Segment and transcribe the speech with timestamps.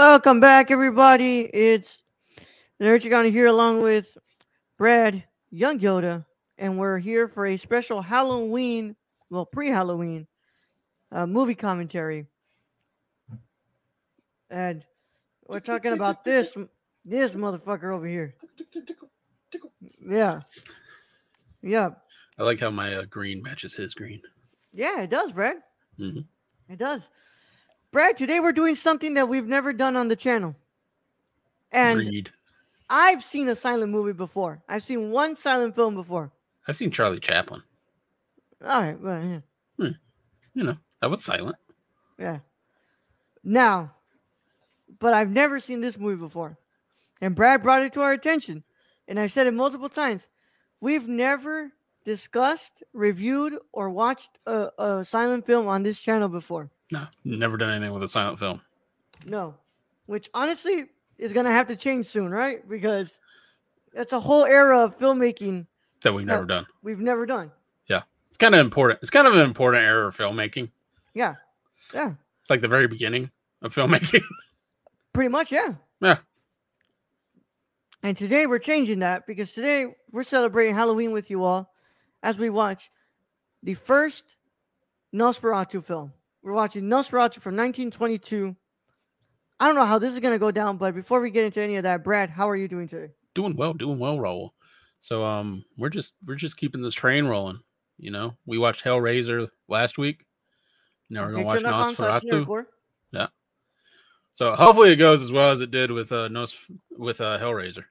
[0.00, 1.40] Welcome back, everybody.
[1.42, 2.02] It's
[2.78, 4.16] the Nerdchagon here, along with
[4.78, 6.24] Brad, Young Yoda,
[6.56, 8.96] and we're here for a special Halloween,
[9.28, 10.26] well, pre-Halloween,
[11.12, 12.26] uh, movie commentary.
[14.48, 14.82] And
[15.46, 16.56] we're talking about this,
[17.04, 18.34] this motherfucker over here.
[20.00, 20.40] Yeah,
[21.60, 21.90] yeah,
[22.38, 24.22] I like how my uh, green matches his green.
[24.72, 25.02] yeah.
[25.02, 25.56] It does, Brad.
[25.98, 26.24] Mhm.
[26.70, 27.06] It does.
[27.92, 30.54] Brad, today we're doing something that we've never done on the channel.
[31.72, 32.30] And Read.
[32.88, 34.62] I've seen a silent movie before.
[34.68, 36.30] I've seen one silent film before.
[36.68, 37.62] I've seen Charlie Chaplin.
[38.64, 39.40] All right, well, yeah,
[39.76, 39.92] hmm.
[40.54, 41.56] You know, that was silent.
[42.18, 42.40] yeah.
[43.42, 43.92] Now,
[44.98, 46.58] but I've never seen this movie before.
[47.22, 48.62] And Brad brought it to our attention.
[49.08, 50.28] And I've said it multiple times.
[50.80, 51.72] We've never
[52.04, 56.70] discussed, reviewed, or watched a, a silent film on this channel before.
[56.92, 58.60] No, never done anything with a silent film.
[59.26, 59.54] No.
[60.06, 60.86] Which honestly
[61.18, 62.66] is going to have to change soon, right?
[62.68, 63.18] Because
[63.92, 65.66] that's a whole era of filmmaking
[66.02, 66.66] That we've never done.
[66.82, 67.52] we've never done.
[67.88, 69.00] Yeah, it's kind of important.
[69.02, 70.70] It's kind of an important era of filmmaking.
[71.14, 71.34] Yeah.
[71.94, 72.12] Yeah.
[72.40, 73.30] It's like the very beginning
[73.62, 74.22] of filmmaking.
[75.12, 75.74] Pretty much, yeah.
[76.00, 76.18] Yeah.
[78.02, 81.72] And today we're changing that because today we're celebrating Halloween with you all
[82.22, 82.90] as we watch
[83.62, 84.36] the first
[85.14, 86.12] Nosferatu film.
[86.42, 88.56] We're watching Nosferatu from 1922.
[89.58, 91.60] I don't know how this is going to go down, but before we get into
[91.60, 93.12] any of that, Brad, how are you doing today?
[93.34, 94.50] doing well, doing well, Raul.
[95.00, 97.60] So um, we're just we're just keeping this train rolling.
[97.98, 100.24] You know, we watched Hellraiser last week.
[101.08, 102.66] Now we're gonna watch Nosferatu.
[103.12, 103.28] Yeah.
[104.32, 106.54] So hopefully it goes as well as it did with uh Nos
[106.96, 107.84] with uh Hellraiser.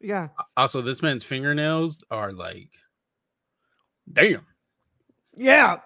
[0.00, 0.28] Yeah.
[0.56, 2.68] Also, this man's fingernails are like,
[4.12, 4.44] damn.
[5.36, 5.80] Yeah.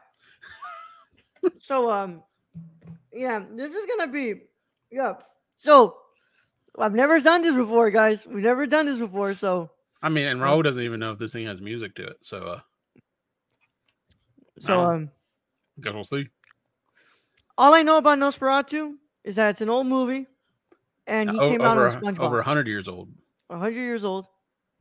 [1.61, 2.23] so um
[3.13, 4.43] yeah, this is gonna be
[4.91, 5.15] yeah.
[5.57, 5.97] So
[6.79, 8.27] I've never done this before, guys.
[8.27, 9.71] We've never done this before, so
[10.03, 10.41] I mean, and.
[10.41, 12.17] Raul doesn't even know if this thing has music to it.
[12.23, 12.61] So uh,
[14.59, 15.11] so um
[15.81, 16.29] guess we'll see.
[17.59, 18.95] all I know about Nosferatu
[19.25, 20.27] is that it's an old movie
[21.07, 22.21] and he O- came out a- SpongeBob.
[22.21, 23.09] over hundred years old.
[23.49, 24.27] 100 years old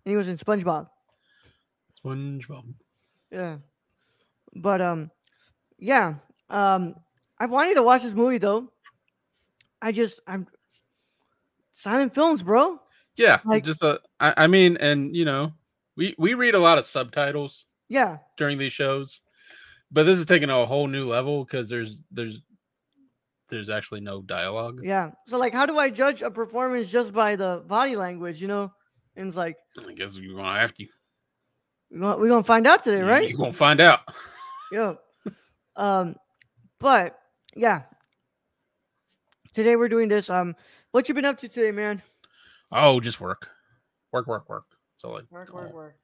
[0.05, 0.87] and he was in SpongeBob.
[2.05, 2.73] SpongeBob.
[3.31, 3.57] Yeah.
[4.55, 5.11] But um
[5.77, 6.15] yeah,
[6.49, 6.95] um
[7.39, 8.71] I wanted to watch this movie though.
[9.81, 10.47] I just I'm
[11.73, 12.79] silent films, bro.
[13.15, 15.51] Yeah, Like- just uh, I, I mean, and you know,
[15.95, 18.17] we we read a lot of subtitles Yeah.
[18.37, 19.19] during these shows,
[19.91, 22.41] but this is taking a whole new level because there's there's
[23.49, 24.81] there's actually no dialogue.
[24.83, 25.11] Yeah.
[25.27, 28.71] So like how do I judge a performance just by the body language, you know?
[29.15, 29.57] And it's like
[29.87, 30.85] I guess you're gonna have to.
[31.91, 33.27] We're gonna, we're gonna find out today, right?
[33.27, 34.01] You're gonna find out.
[34.71, 34.93] Yeah.
[35.75, 36.15] Um,
[36.79, 37.17] but
[37.55, 37.81] yeah.
[39.51, 40.29] Today we're doing this.
[40.29, 40.55] Um,
[40.91, 42.03] what you been up to today, man?
[42.71, 43.47] Oh, just work,
[44.13, 44.65] work, work, work.
[44.97, 45.95] So like Work, work, work.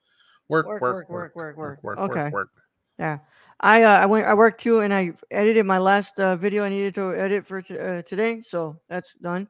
[0.50, 2.24] work, Work, work, work, work, work, work, Okay.
[2.24, 2.50] work, work.
[2.98, 3.20] Yeah.
[3.60, 6.70] I uh, I went I worked too, and I edited my last uh, video I
[6.70, 9.48] needed to edit for t- uh, today, so that's done.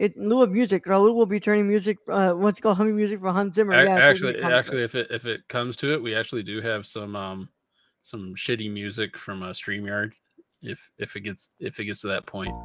[0.00, 1.98] It, in lieu of music, Raul will be turning music.
[2.08, 3.74] Uh, what's it called humming music for Hans Zimmer.
[3.74, 6.62] Ac- yeah, actually, comment actually, if it if it comes to it, we actually do
[6.62, 7.50] have some um
[8.00, 10.12] some shitty music from a Streamyard.
[10.62, 12.56] If if it gets if it gets to that point,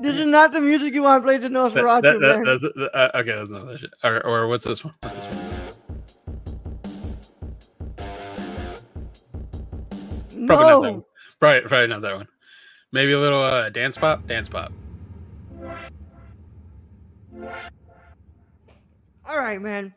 [0.00, 2.64] This is not the music you want to play to That- Nosferatu, that- that- that's,
[2.64, 3.90] uh, uh, okay, that's not that shit.
[4.04, 4.94] Or, or what's this one?
[5.02, 6.39] What's this one?
[10.46, 11.04] Probably not that one.
[11.38, 12.28] Probably, probably not that one.
[12.92, 14.26] Maybe a little uh, dance pop.
[14.26, 14.72] Dance pop.
[19.24, 19.94] All right, man.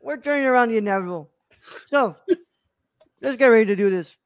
[0.00, 1.30] We're turning around the inevitable.
[1.86, 2.16] So,
[3.20, 4.16] let's get ready to do this.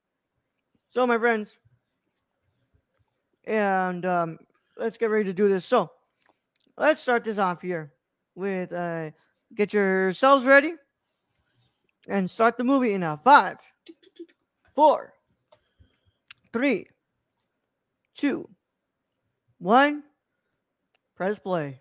[0.89, 1.57] So, my friends,
[3.45, 4.39] and um,
[4.79, 5.67] let's get ready to do this.
[5.67, 5.91] So,
[6.79, 7.93] let's start this off here
[8.35, 9.11] with uh,
[9.55, 10.75] get yourselves ready
[12.09, 13.59] and start the movie in a five,
[14.77, 15.15] four,
[16.53, 16.87] three,
[18.15, 18.49] two,
[19.59, 20.05] one,
[21.17, 21.81] Press play.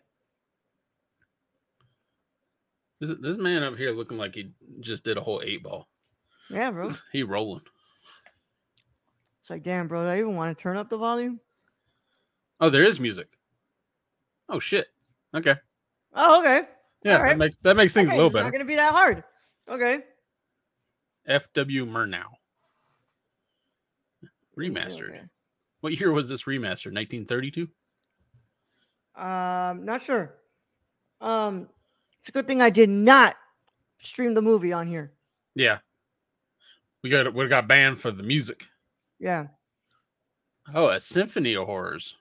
[3.01, 5.89] This this man up here looking like he just did a whole eight ball.
[6.49, 6.91] Yeah, bro.
[7.11, 7.61] he rolling.
[9.41, 10.03] It's like, damn, bro.
[10.03, 11.41] Do I even want to turn up the volume?
[12.61, 13.27] Oh, there is music.
[14.47, 14.87] Oh shit.
[15.35, 15.55] Okay.
[16.13, 16.61] Oh, okay.
[17.03, 17.31] Yeah, Alright.
[17.31, 18.47] that makes that makes things okay, a little better.
[18.47, 19.23] it's not gonna be that hard.
[19.69, 19.99] Okay.
[21.27, 21.85] F.W.
[21.85, 22.23] Murnau.
[24.57, 25.09] Remastered.
[25.09, 25.21] Okay.
[25.81, 26.93] What year was this remastered?
[26.93, 27.67] 1932?
[29.15, 30.35] Um, not sure.
[31.21, 31.69] Um,
[32.19, 33.35] it's a good thing I did not
[33.99, 35.13] stream the movie on here.
[35.55, 35.79] Yeah.
[37.03, 38.63] We got we got banned for the music.
[39.19, 39.47] Yeah,
[40.73, 42.17] Oh, a symphony of horrors.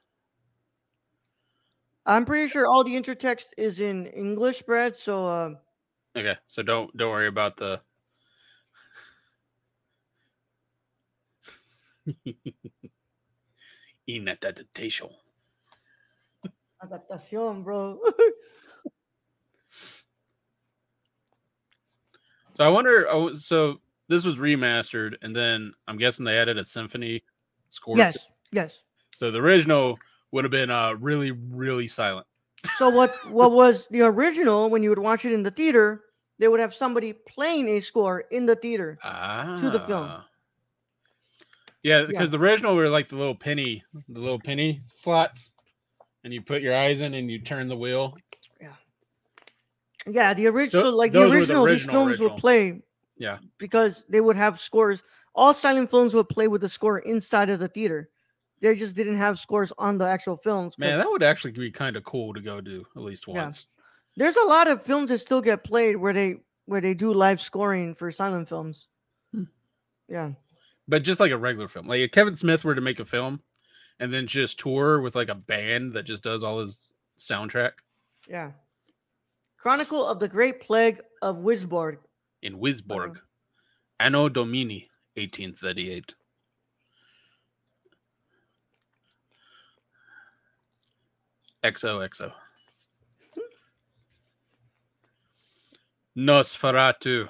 [2.07, 4.95] I'm pretty sure all the intertext is in English, Brad.
[4.95, 5.59] So, um,
[6.15, 7.81] Okay, so don't don't worry about the
[14.07, 15.09] inadaptation.
[16.83, 17.99] adaptación, bro.
[22.55, 23.07] So I wonder.
[23.11, 27.23] Oh, so this was remastered, and then I'm guessing they added a symphony
[27.69, 27.97] score.
[27.97, 28.83] to yes, yes.
[29.17, 29.99] So the original
[30.31, 32.27] would have been uh really really silent.
[32.79, 33.15] So what?
[33.31, 34.71] What was the original?
[34.71, 36.05] When you would watch it in the theater,
[36.39, 38.99] they would have somebody playing a score in the theater.
[39.03, 39.59] Ah.
[39.61, 40.11] the film.
[41.85, 45.53] Yeah, because the original were like the little penny, the little penny slots,
[46.25, 48.17] and you put your eyes in and you turn the wheel.
[48.61, 48.73] Yeah,
[50.07, 52.31] Yeah, the original, like the were the original, these films original.
[52.31, 52.83] would play.
[53.17, 53.39] Yeah.
[53.59, 55.03] because they would have scores.
[55.37, 58.09] All silent films would play with the score inside of the theater.
[58.61, 60.79] They just didn't have scores on the actual films.
[60.79, 63.45] Man, that would actually be kind of cool to go do at least Yeah.
[63.45, 63.67] once.
[64.17, 67.41] There's a lot of films that still get played where they where they do live
[67.41, 68.89] scoring for silent films.
[69.33, 69.45] Hmm.
[70.09, 70.33] Yeah,
[70.87, 73.41] But just like a regular film, like if Kevin Smith were to make a film,
[74.01, 77.73] and then just tour with like a band that just does all his soundtrack
[78.29, 78.53] yeah.
[79.59, 81.99] Chronicle of the Great Plague of Wisborg.
[82.43, 83.21] in Wisborg, uh-huh.
[84.01, 86.15] Anno Domini, 1838.
[91.65, 92.33] XOXO.
[93.35, 93.41] Hmm.
[96.19, 97.29] Nosferatu.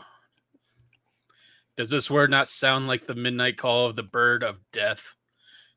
[1.77, 5.17] Does this word not sound like the midnight call of the bird of death?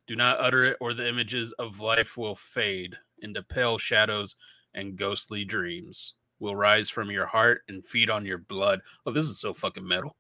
[0.07, 4.35] Do not utter it, or the images of life will fade into pale shadows
[4.73, 8.81] and ghostly dreams will rise from your heart and feed on your blood.
[9.05, 10.15] Oh, this is so fucking metal.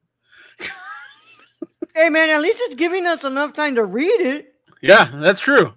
[1.95, 4.53] Hey man, at least it's giving us enough time to read it.
[4.81, 5.73] Yeah, that's true.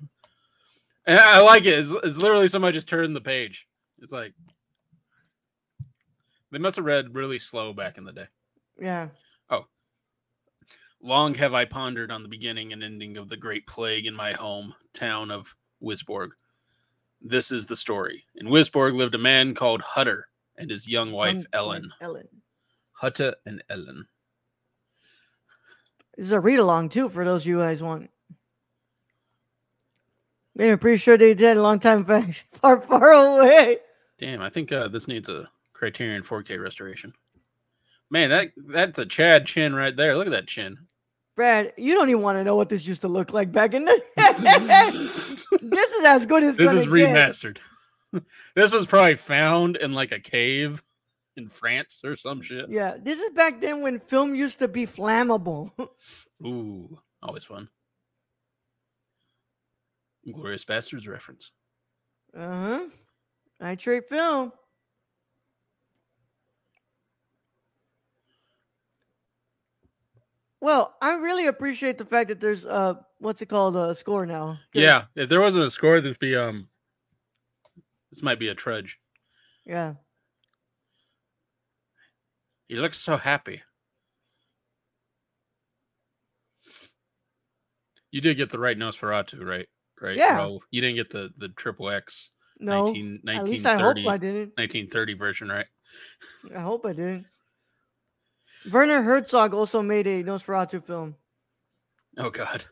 [1.07, 1.79] And I like it.
[1.79, 3.67] It's, it's literally somebody just turned the page.
[4.01, 4.35] It's like
[6.51, 8.27] they must have read really slow back in the day.
[8.79, 9.09] Yeah.
[11.03, 14.33] Long have I pondered on the beginning and ending of the great plague in my
[14.33, 16.31] home town of Wisborg.
[17.23, 18.25] This is the story.
[18.37, 21.93] In Wisborg lived a man called Hutter and his young wife Young Ellen.
[22.01, 22.29] Ellen.
[22.93, 24.07] Hutter and Ellen.
[26.17, 28.11] This is a read along too for those of you guys want.
[30.55, 33.79] Man, I'm pretty sure they did a long time back, far, far away.
[34.19, 37.15] Damn, I think uh, this needs a Criterion 4K restoration.
[38.11, 40.17] Man, that that's a Chad chin right there.
[40.17, 40.77] Look at that chin.
[41.37, 43.85] Brad, you don't even want to know what this used to look like back in
[43.85, 44.03] the.
[45.63, 46.93] this is as good as this is get.
[46.93, 47.59] remastered.
[48.55, 50.83] this was probably found in like a cave
[51.37, 52.69] in France or some shit.
[52.69, 55.71] Yeah, this is back then when film used to be flammable.
[56.45, 57.69] Ooh, always fun.
[60.31, 61.51] Glorious Bastards reference.
[62.37, 62.81] uh huh.
[63.61, 64.53] Nitrate film.
[70.61, 74.59] Well, I really appreciate the fact that there's uh what's it called a score now.
[74.75, 76.69] Yeah, if there wasn't a score, there'd be um.
[78.11, 78.99] This might be a trudge.
[79.65, 79.95] Yeah.
[82.67, 83.63] He looks so happy.
[88.11, 89.69] You did get the right Nosferatu, right?
[90.01, 90.17] Right.
[90.17, 90.57] Yeah.
[90.71, 92.87] You didn't get the the triple X No.
[92.87, 94.57] 19, At least I hope 1930, I didn't.
[94.57, 95.67] 1930 version, right?
[96.57, 97.27] I hope I didn't.
[98.71, 101.17] Werner Herzog also made a Nosferatu film.
[102.19, 102.65] Oh God.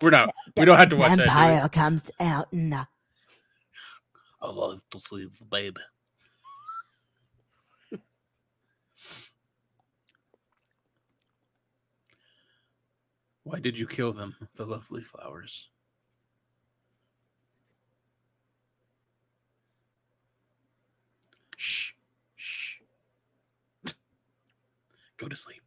[0.00, 0.30] We're not.
[0.56, 1.16] We don't have to watch that.
[1.16, 1.26] do we?
[1.26, 2.84] Vampire comes out in the uh,
[4.42, 5.80] I love to see the baby.
[13.42, 15.68] Why did you kill them, the lovely flowers?
[25.18, 25.62] Go to sleep.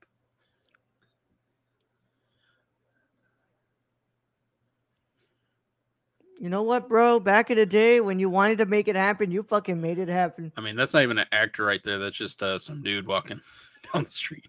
[6.40, 7.20] You know what, bro?
[7.20, 10.08] Back in the day when you wanted to make it happen, you fucking made it
[10.08, 10.54] happen.
[10.56, 12.00] I mean, that's not even an actor right there.
[12.00, 13.42] That's just uh, some dude walking
[13.94, 14.48] down the street.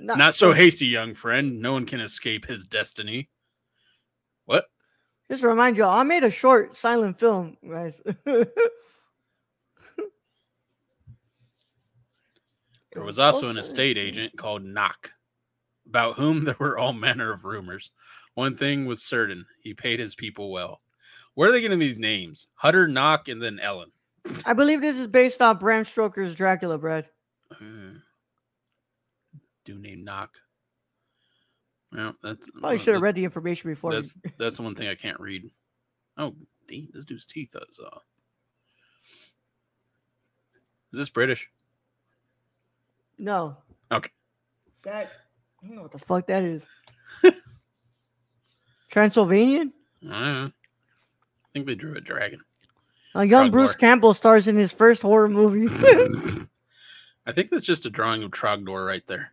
[0.00, 1.60] Not, Not so hasty, young friend.
[1.60, 3.28] No one can escape his destiny.
[4.46, 4.64] What?
[5.30, 8.00] Just to remind you, I made a short silent film, guys.
[12.98, 15.12] There was also an estate agent called Knock,
[15.86, 17.92] about whom there were all manner of rumors.
[18.34, 20.80] One thing was certain he paid his people well.
[21.34, 22.48] Where are they getting these names?
[22.54, 23.92] Hutter, Knock, and then Ellen.
[24.44, 27.08] I believe this is based off Bram Stoker's Dracula, Brad.
[27.52, 27.98] Hmm.
[29.64, 30.30] Do name Knock.
[31.92, 33.92] Well, that's Probably well, should have read the information before.
[33.92, 35.48] That's that's the one thing I can't read.
[36.16, 36.34] Oh,
[36.68, 37.98] this dude's teeth is uh.
[40.92, 41.48] Is this British?
[43.18, 43.56] No.
[43.90, 44.10] Okay.
[44.82, 45.10] That
[45.62, 46.64] I don't know what the fuck that is.
[48.90, 49.72] Transylvanian?
[50.04, 50.46] I don't know.
[50.46, 52.40] I think they drew a dragon.
[53.14, 55.66] A young Bruce Campbell stars in his first horror movie.
[57.26, 59.32] I think that's just a drawing of Trogdor right there.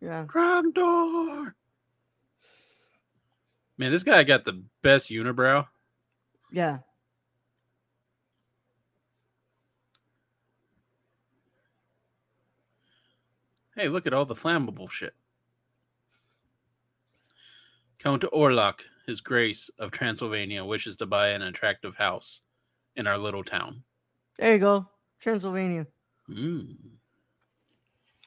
[0.00, 0.24] yeah.
[0.26, 1.52] Trogdor.
[3.78, 5.66] Man, this guy got the best unibrow.
[6.50, 6.78] Yeah.
[13.76, 15.14] Hey, look at all the flammable shit.
[17.98, 22.40] Count Orlok, His Grace of Transylvania, wishes to buy an attractive house
[22.96, 23.82] in our little town.
[24.38, 24.88] There you go.
[25.20, 25.86] Transylvania.
[26.30, 26.76] Mm.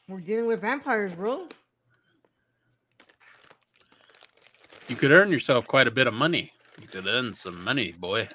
[0.08, 1.48] We're dealing with vampires, bro.
[4.88, 6.51] You could earn yourself quite a bit of money.
[6.79, 8.22] You could earn some money, boy.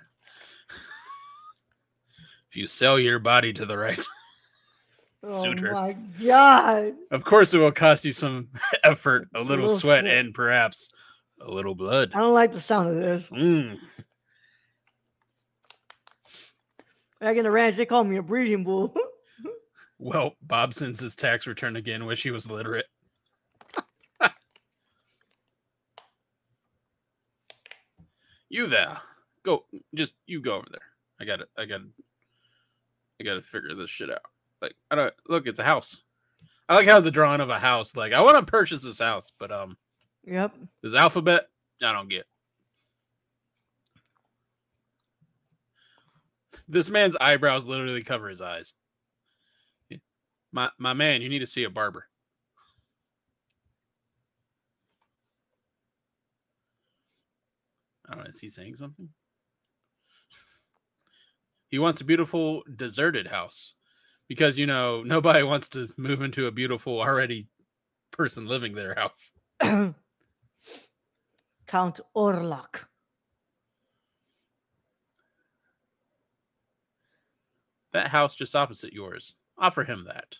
[2.48, 4.00] if you sell your body to the right.
[5.28, 6.94] Oh my god.
[7.10, 8.48] Of course, it will cost you some
[8.84, 10.14] effort, a little, little sweat, sweat.
[10.14, 10.90] and perhaps
[11.40, 12.12] a little blood.
[12.14, 13.28] I don't like the sound of this.
[13.30, 13.78] Mm.
[17.20, 18.94] Back in the ranch, they call me a breeding bull.
[19.96, 22.04] Well, Bob sends his tax return again.
[22.04, 22.84] Wish he was literate.
[28.50, 28.98] you there?
[29.44, 29.64] Go,
[29.94, 30.80] just you go over there.
[31.20, 31.80] I got to I got
[33.20, 34.20] I got to figure this shit out.
[34.64, 35.46] Like, I don't look.
[35.46, 36.00] It's a house.
[36.70, 37.94] I like how it's a drawing of a house.
[37.94, 39.76] Like, I want to purchase this house, but um,
[40.24, 40.54] yep.
[40.82, 41.48] this alphabet
[41.82, 42.24] I don't get.
[46.66, 48.72] This man's eyebrows literally cover his eyes.
[50.50, 52.06] My my man, you need to see a barber.
[58.08, 59.10] I don't know, is he saying something?
[61.68, 63.74] He wants a beautiful deserted house
[64.28, 67.48] because you know nobody wants to move into a beautiful already
[68.10, 69.32] person living their house.
[71.66, 72.84] Count Orlok.
[77.92, 79.34] That house just opposite yours.
[79.56, 80.36] Offer him that.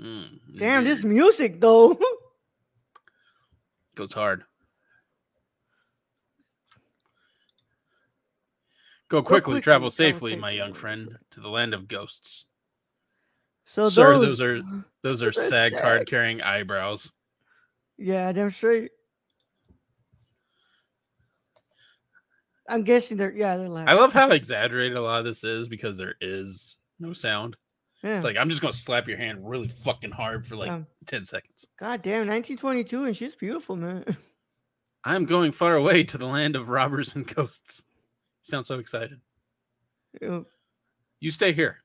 [0.00, 1.98] Mm, Damn, this music though.
[3.94, 4.44] goes hard.
[9.08, 12.46] Go quickly, quickly, travel travel safely, my young friend, to the land of ghosts.
[13.66, 14.62] So Sir, those, those are-
[15.02, 17.10] Those are They're SAG card carrying eyebrows.
[17.98, 18.90] Yeah, damn straight.
[22.68, 23.88] I'm guessing they're yeah they're laughing.
[23.90, 27.56] I love how exaggerated a lot of this is because there is no sound.
[28.02, 28.16] yeah.
[28.16, 30.80] It's like I'm just gonna slap your hand really fucking hard for like yeah.
[31.06, 31.66] 10 seconds.
[31.78, 34.16] God damn, 1922, and she's beautiful, man.
[35.04, 37.84] I'm going far away to the land of robbers and ghosts.
[38.40, 39.20] Sounds so excited.
[40.20, 40.40] Yeah.
[41.20, 41.83] You stay here.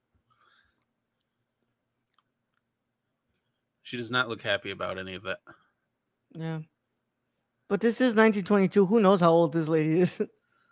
[3.89, 5.39] She does not look happy about any of that.
[6.35, 6.59] yeah.
[7.67, 8.85] But this is 1922.
[8.85, 10.21] Who knows how old this lady is?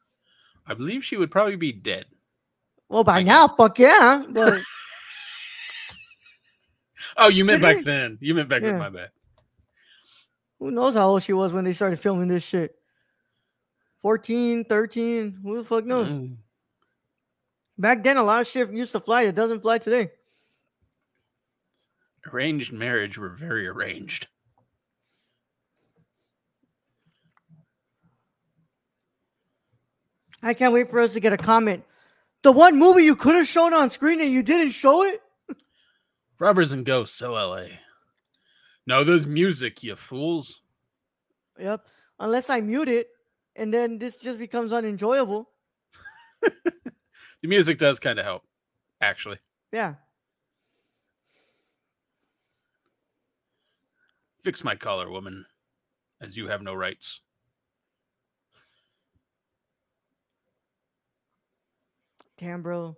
[0.68, 2.06] I believe she would probably be dead.
[2.90, 3.56] well, by I now, guess.
[3.58, 4.24] fuck yeah.
[4.30, 4.62] But
[7.18, 8.20] Oh, you meant back then.
[8.22, 8.74] You meant back then.
[8.74, 8.80] Yeah.
[8.80, 9.10] My bad.
[10.60, 12.76] who knows how old she was when they started filming this shit?
[14.04, 15.40] 14, 13.
[15.42, 16.08] Who the fuck knows?
[16.08, 16.36] Mm.
[17.80, 20.12] Back then, a lot of shit used to fly that doesn't fly today.
[22.32, 24.28] Arranged marriage were very arranged.
[30.44, 31.84] I can't wait for us to get a comment.
[32.44, 35.22] The one movie you could have shown on screen and you didn't show it?
[36.40, 37.68] Robbers and ghosts, OLA.
[38.86, 40.62] No, there's music, you fools.
[41.60, 41.86] Yep.
[42.20, 43.08] Unless I mute it
[43.56, 45.50] and then this just becomes unenjoyable.
[47.42, 48.44] The music does kind of help,
[49.00, 49.38] actually.
[49.72, 49.96] Yeah.
[54.44, 55.46] Fix my collar, woman,
[56.22, 57.22] as you have no rights.
[62.38, 62.96] Damn, bro.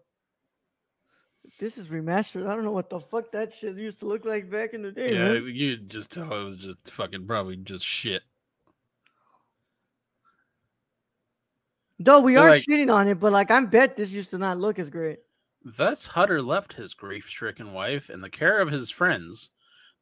[1.59, 2.47] This is remastered.
[2.47, 4.91] I don't know what the fuck that shit used to look like back in the
[4.91, 5.13] day.
[5.13, 5.51] yeah, man.
[5.53, 8.21] you just tell it was just fucking probably just shit.
[11.99, 14.37] Though we They're are like- shitting on it, but like I bet this used to
[14.37, 15.19] not look as great.
[15.63, 19.49] Thus, Hutter left his grief stricken wife in the care of his friends,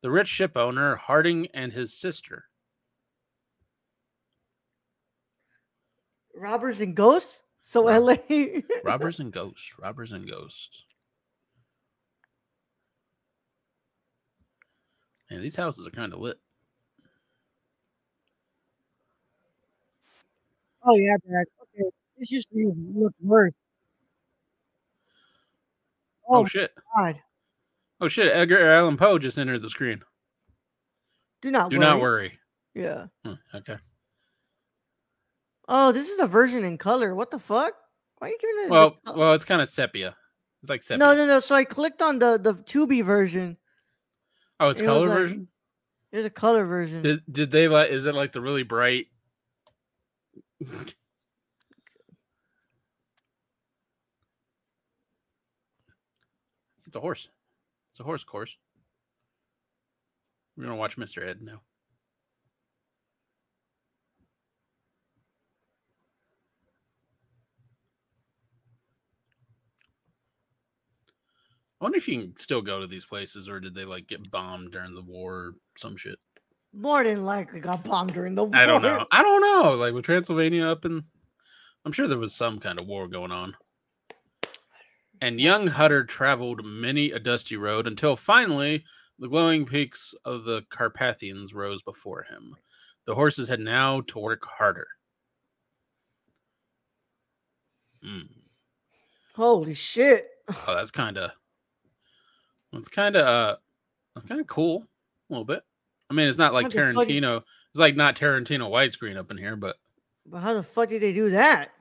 [0.02, 2.46] the rich ship owner Harding and his sister.
[6.36, 7.42] Robbers and ghosts.
[7.64, 8.16] So LA.
[8.84, 9.72] Robbers and ghosts.
[9.82, 10.84] Robbers and ghosts.
[15.30, 16.38] Man, these houses are kind of lit.
[20.86, 21.46] oh yeah, Brad.
[21.64, 23.52] Okay, this used to look worse.
[26.30, 26.72] Oh, Oh, shit.
[26.96, 27.20] God!
[28.00, 28.32] Oh shit.
[28.34, 30.02] Edgar Allan Poe just entered the screen.
[31.42, 31.86] Do not Do worry.
[31.86, 32.40] not worry.
[32.76, 33.06] Yeah.
[33.26, 33.78] Hmm, okay.
[35.68, 37.14] Oh, this is a version in color.
[37.16, 37.74] What the fuck?
[38.20, 38.72] Why are you giving it?
[38.72, 40.16] Well, well, it's kind of sepia.
[40.64, 40.98] It's like sepia.
[40.98, 41.40] no, no, no.
[41.40, 43.58] So I clicked on the the Tubi version.
[44.60, 45.48] Oh, it's it color like- version.
[46.12, 47.02] There's a color version.
[47.04, 47.92] Did did they like?
[47.92, 49.08] Is it like the really bright?
[56.86, 57.28] it's a horse.
[57.98, 58.56] It's a horse course.
[60.56, 61.28] We're gonna watch Mr.
[61.28, 61.62] Ed now.
[71.82, 74.30] I wonder if you can still go to these places, or did they like get
[74.30, 76.20] bombed during the war or some shit?
[76.74, 78.56] More than likely got bombed during the war.
[78.56, 79.08] I don't know.
[79.12, 79.74] I don't know.
[79.74, 81.02] Like with Transylvania up and
[81.84, 83.56] I'm sure there was some kind of war going on.
[85.22, 88.84] And young Hutter traveled many a dusty road until finally
[89.20, 92.56] the glowing peaks of the Carpathians rose before him.
[93.06, 94.88] The horses had now to work harder.
[98.04, 98.22] Hmm.
[99.36, 100.28] Holy shit!
[100.50, 101.32] Oh, that's kind of.
[102.74, 104.86] It's kind of uh, kind of cool
[105.30, 105.64] a little bit.
[106.10, 107.38] I mean, it's not like the fuck- Tarantino.
[107.38, 109.78] It's like not Tarantino widescreen up in here, but
[110.26, 111.72] But how the fuck did they do that?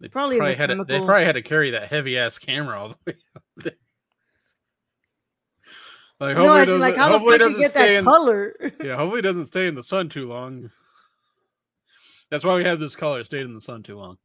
[0.00, 2.80] They Probably probably, the had to, they probably had to carry that heavy ass camera
[2.80, 3.72] all the way up there.
[6.18, 8.04] Like no, hopefully, in, like doesn't- how the hopefully fuck you doesn't get that in,
[8.04, 8.54] color?
[8.84, 10.70] yeah, hopefully it doesn't stay in the sun too long.
[12.30, 13.24] That's why we have this color.
[13.24, 14.16] Stayed in the sun too long.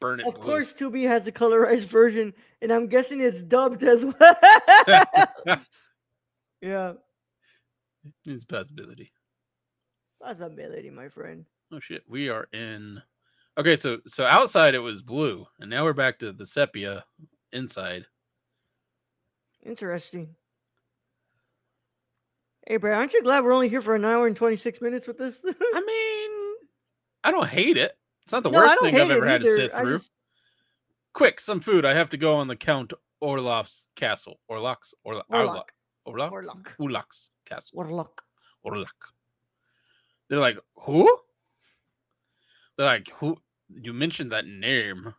[0.00, 0.26] Burn it.
[0.26, 0.42] of blue.
[0.42, 4.36] course, Tubi has a colorized version, and I'm guessing it's dubbed as well.
[6.60, 6.92] yeah,
[8.24, 9.12] it's possibility.
[10.22, 11.44] possibility, my friend.
[11.72, 13.00] Oh shit, we are in.
[13.58, 17.04] Okay, so so outside it was blue, and now we're back to the sepia
[17.52, 18.06] inside.
[19.64, 20.34] Interesting.
[22.66, 25.18] Hey, Brad, aren't you glad we're only here for an hour and 26 minutes with
[25.18, 25.44] this?
[25.44, 25.50] I
[25.86, 26.68] mean,
[27.24, 27.96] I don't hate it.
[28.22, 29.98] It's not the No, worst thing I've ever had to sit through.
[29.98, 30.12] just-
[31.12, 31.84] Quick, some food.
[31.84, 34.38] I have to go on the Count Orloff's castle.
[34.48, 35.24] Orlok's Orlok.
[35.32, 35.64] Orlok.
[36.06, 36.30] Orlok.
[36.30, 36.76] Warlock.
[36.78, 37.72] Orlok's castle.
[37.74, 38.22] Warlock.
[38.64, 38.86] Orlok.
[40.28, 41.08] They're like, who?
[42.80, 43.36] Like, who?
[43.68, 45.14] You mentioned that name.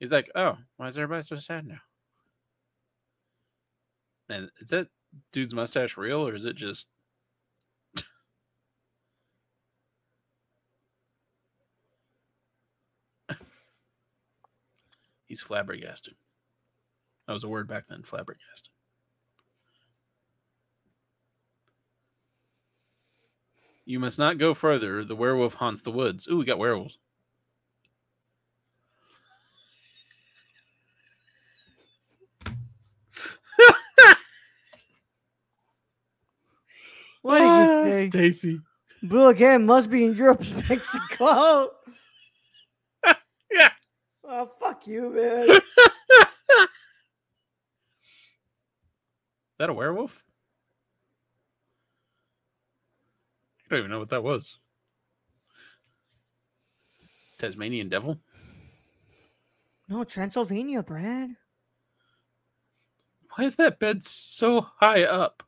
[0.00, 1.78] He's like, oh, why is everybody so sad now?
[4.28, 4.88] And is that
[5.32, 6.88] dude's mustache real or is it just?
[15.26, 16.14] He's flabbergasted.
[17.28, 18.71] That was a word back then, flabbergasted.
[23.84, 25.04] You must not go further.
[25.04, 26.28] The werewolf haunts the woods.
[26.28, 26.98] Ooh, we got werewolves.
[37.22, 38.10] What did Ah, you say?
[38.10, 38.60] Stacy?
[39.04, 41.70] Blue again must be in Europe, Mexico.
[43.50, 43.68] Yeah.
[44.24, 45.50] Oh, fuck you, man.
[45.50, 45.60] Is
[49.58, 50.22] that a werewolf?
[53.72, 54.58] I don't even know what that was.
[57.38, 58.18] Tasmanian devil?
[59.88, 61.30] No, Transylvania, Brad.
[63.34, 65.42] Why is that bed so high up?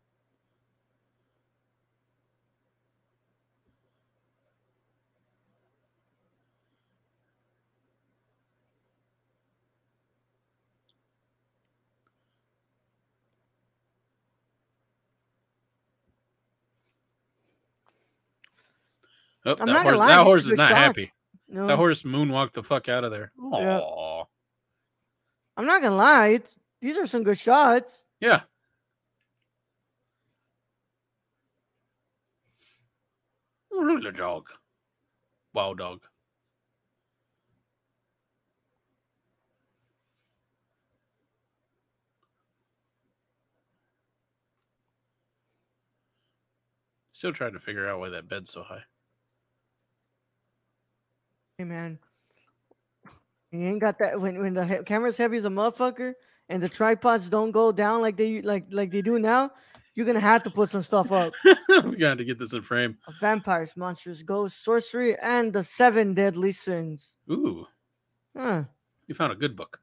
[19.46, 20.80] Oh, I'm that, horse, lie, that horse is not shocked.
[20.80, 21.12] happy.
[21.48, 21.66] No.
[21.66, 23.30] That horse moonwalked the fuck out of there.
[23.38, 23.61] Aww.
[23.61, 24.22] Yeah.
[25.57, 28.04] I'm not gonna lie, it's, these are some good shots.
[28.20, 28.40] Yeah.
[33.70, 34.48] Ruler dog.
[35.52, 36.00] Wild dog.
[47.12, 48.83] Still trying to figure out why that bed's so high.
[51.59, 51.99] Hey man,
[53.53, 56.14] you ain't got that when when the he- camera's heavy as a motherfucker
[56.49, 59.51] and the tripods don't go down like they like like they do now.
[59.95, 61.33] You're gonna have to put some stuff up.
[61.85, 62.99] we got to get this in frame.
[63.21, 67.17] Vampires, monsters, ghosts, sorcery, and the seven deadly sins.
[67.31, 67.64] Ooh,
[68.37, 68.64] Huh.
[69.07, 69.79] you found a good book.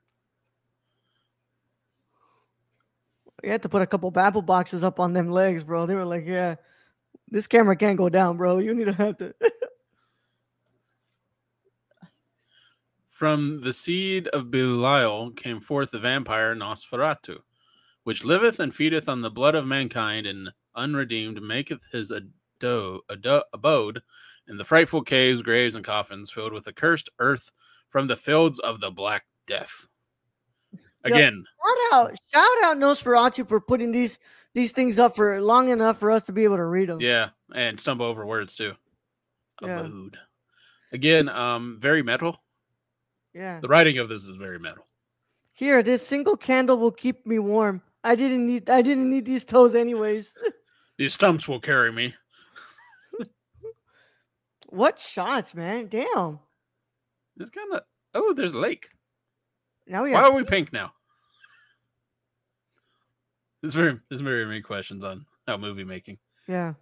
[3.43, 5.85] You had to put a couple apple boxes up on them legs, bro.
[5.85, 6.55] They were like, yeah,
[7.29, 8.57] this camera can't go down, bro.
[8.59, 9.33] You need to have to.
[13.21, 17.37] From the seed of Belial came forth the vampire Nosferatu,
[18.03, 23.43] which liveth and feedeth on the blood of mankind, and unredeemed maketh his ado, ado,
[23.53, 24.01] abode
[24.47, 27.51] in the frightful caves, graves, and coffins filled with accursed earth
[27.89, 29.85] from the fields of the Black Death.
[31.05, 31.15] Yeah.
[31.15, 34.17] Again, shout out, shout out Nosferatu for putting these
[34.55, 36.99] these things up for long enough for us to be able to read them.
[36.99, 38.73] yeah, and stumble over words too.
[39.61, 39.81] Yeah.
[39.81, 40.17] Abode.
[40.91, 42.39] Again, um, very metal.
[43.33, 43.59] Yeah.
[43.59, 44.85] The writing of this is very metal.
[45.53, 47.81] Here, this single candle will keep me warm.
[48.03, 50.35] I didn't need I didn't need these toes anyways.
[50.97, 52.13] These stumps will carry me.
[54.69, 55.87] what shots, man?
[55.87, 56.39] Damn.
[57.39, 57.81] It's kind of
[58.13, 58.87] oh, there's a lake.
[59.87, 60.93] Now we Why have are we pink now?
[63.61, 66.17] There's very there's very many questions on how movie making.
[66.47, 66.73] yeah.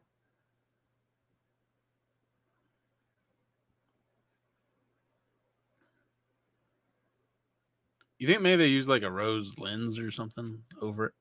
[8.20, 11.14] You think maybe they use like a rose lens or something over it?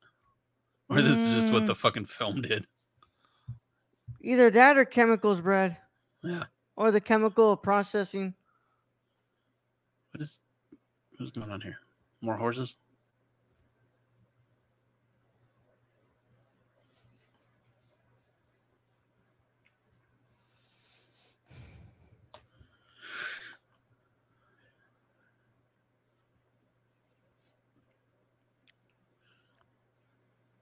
[0.91, 1.67] Or this is just what Mm.
[1.69, 2.67] the fucking film did.
[4.21, 5.77] Either that or chemicals, Brad.
[6.23, 6.45] Yeah.
[6.77, 8.35] Or the chemical processing.
[10.13, 10.41] What is
[11.19, 11.79] what's going on here?
[12.21, 12.75] More horses?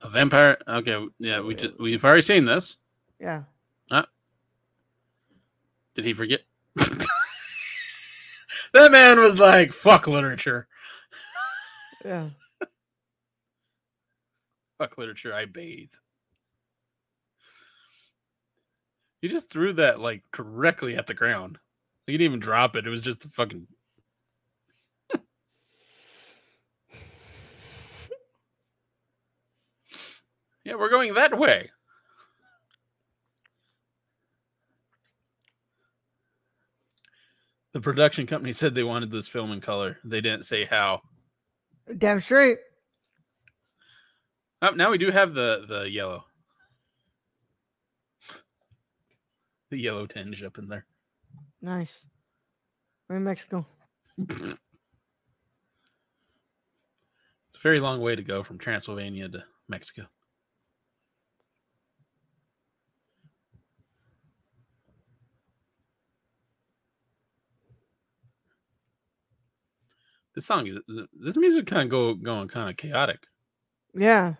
[0.07, 0.57] A vampire?
[0.65, 2.77] Okay, yeah, we just we've already seen this.
[3.19, 3.43] Yeah.
[3.91, 4.05] Ah.
[5.95, 6.39] Did he forget?
[6.77, 7.09] that
[8.89, 10.69] man was like, "Fuck literature,
[12.05, 12.29] Yeah.
[14.77, 15.89] fuck literature." I bathe.
[19.21, 21.57] He just threw that like directly at the ground.
[22.05, 22.87] He didn't even drop it.
[22.87, 23.67] It was just fucking.
[30.67, 31.69] Yeah, we're going that way.
[37.71, 39.97] The production company said they wanted this film in color.
[40.03, 40.99] They didn't say how.
[41.97, 42.57] Damn straight.
[44.61, 46.25] Oh, now we do have the the yellow,
[49.69, 50.85] the yellow tinge up in there.
[51.61, 52.05] Nice.
[53.07, 53.65] We're in Mexico.
[54.17, 54.59] It's
[57.55, 60.07] a very long way to go from Transylvania to Mexico.
[70.37, 70.77] This song is
[71.19, 73.17] this music kind of go going kind of chaotic.
[73.95, 74.35] Yeah.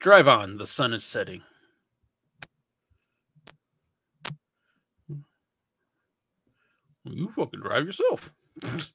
[0.00, 1.42] Drive on, the sun is setting.
[7.04, 8.30] You fucking drive yourself.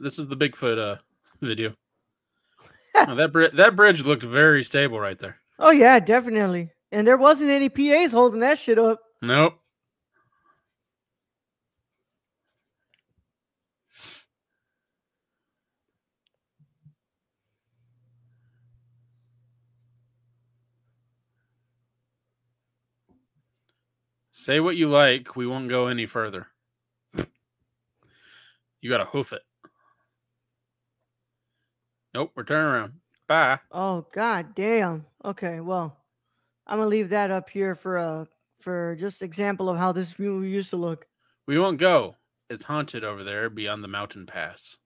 [0.00, 1.00] This is the Bigfoot uh,
[1.42, 1.74] video.
[2.94, 5.38] Oh, that bri- that bridge looked very stable right there.
[5.58, 6.70] Oh yeah, definitely.
[6.92, 9.00] And there wasn't any PAs holding that shit up.
[9.22, 9.54] Nope.
[24.32, 25.36] Say what you like.
[25.36, 26.46] We won't go any further.
[28.80, 29.42] You got to hoof it.
[32.14, 32.92] Nope, we're turning around.
[33.28, 33.60] Bye.
[33.70, 35.04] Oh god damn.
[35.24, 35.99] Okay, well,
[36.70, 38.24] I'm gonna leave that up here for uh
[38.60, 41.06] for just example of how this movie used to look.
[41.46, 42.14] We won't go.
[42.48, 44.76] It's haunted over there beyond the mountain pass.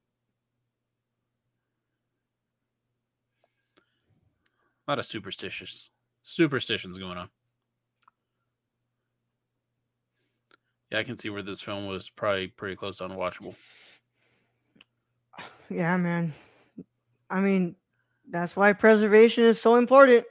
[4.87, 5.91] A lot of superstitious
[6.23, 7.29] superstitions going on.
[10.91, 13.55] Yeah, I can see where this film was probably pretty close to unwatchable.
[15.71, 16.35] Yeah, man.
[17.31, 17.75] I mean,
[18.31, 20.27] that's why preservation is so important.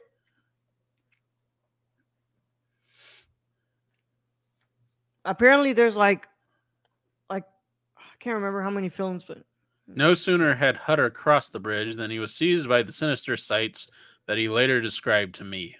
[5.25, 6.27] Apparently, there's like,
[7.29, 7.45] like
[7.97, 9.39] I can't remember how many films, but
[9.87, 13.87] No sooner had Hutter crossed the bridge than he was seized by the sinister sights
[14.27, 15.75] that he later described to me.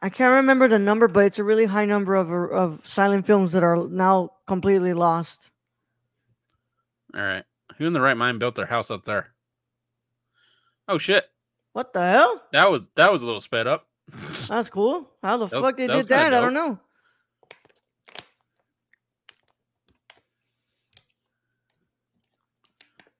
[0.00, 3.52] I can't remember the number, but it's a really high number of of silent films
[3.52, 5.50] that are now completely lost.
[7.14, 7.44] All right.
[7.78, 9.28] Who in the right mind built their house up there?
[10.88, 11.26] Oh shit.
[11.72, 12.42] What the hell?
[12.52, 13.86] That was that was a little sped up.
[14.48, 15.08] That's cool.
[15.22, 16.34] How the That was- fuck they that did that?
[16.34, 16.80] I don't know.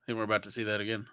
[0.03, 1.07] I think we're about to see that again.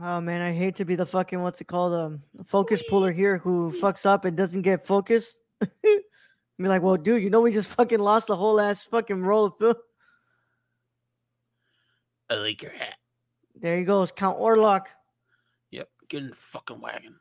[0.00, 3.38] Oh man, I hate to be the fucking what's it called um focus puller here
[3.38, 5.38] who fucks up and doesn't get focused.
[5.60, 5.68] be
[6.58, 9.58] like, well, dude, you know we just fucking lost the whole ass fucking roll of
[9.58, 9.74] film.
[12.30, 12.94] I like your hat.
[13.56, 14.86] There he goes, Count Orlok.
[15.70, 15.88] Yep.
[16.08, 17.16] getting fucking wagon.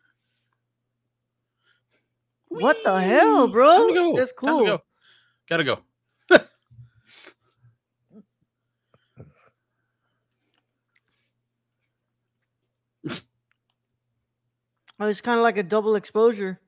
[2.48, 3.92] What the hell, bro?
[3.94, 4.16] go.
[4.16, 4.66] That's Time to cool.
[4.66, 4.84] go.
[5.50, 5.80] Gotta go.
[14.99, 16.60] Oh, it's kind of like a double exposure.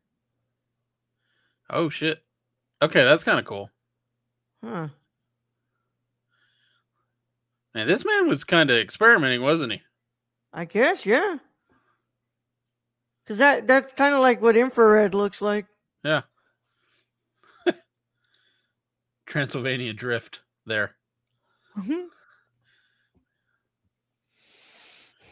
[1.70, 2.24] Oh shit.
[2.82, 3.70] Okay, that's kind of cool.
[4.64, 4.90] Huh.
[7.74, 9.82] Man, this man was kind of experimenting, wasn't he?
[10.54, 11.38] I guess, yeah.
[13.28, 15.66] Cause that that's kind of like what infrared looks like.
[16.04, 16.22] Yeah.
[19.26, 20.96] Transylvania drift there.
[21.78, 22.08] Mhm.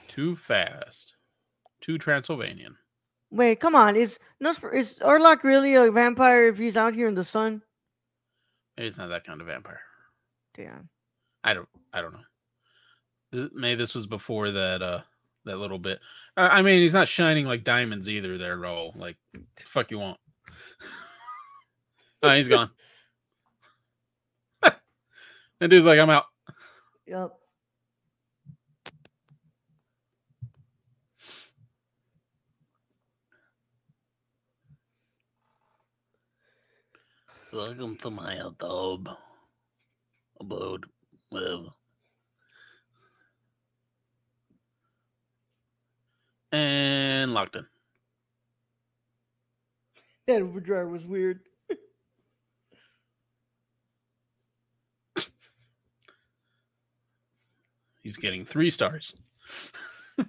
[0.07, 1.13] Too fast.
[1.81, 2.77] Too Transylvanian.
[3.33, 3.95] Wait, come on.
[3.95, 7.63] Is Nosfer- is Orlok really a vampire if he's out here in the sun?
[8.77, 9.81] Maybe it's not that kind of vampire.
[10.53, 10.87] Damn.
[11.43, 11.67] I don't.
[11.91, 13.49] I don't know.
[13.55, 14.83] Maybe this was before that.
[14.83, 15.01] Uh,
[15.45, 15.99] that little bit.
[16.37, 18.37] I mean, he's not shining like diamonds either.
[18.37, 18.95] There, Raul.
[18.95, 19.17] Like,
[19.67, 20.19] fuck you want?
[22.21, 22.69] oh, he's gone.
[24.61, 24.79] that
[25.59, 26.25] dude's like, I'm out.
[27.07, 27.31] Yep.
[37.53, 39.07] Welcome to my abode.
[40.39, 40.85] Abode.
[41.29, 41.67] Whatever.
[46.51, 47.67] And locked in.
[50.25, 51.41] That Uber driver was weird.
[58.01, 59.13] He's getting three stars.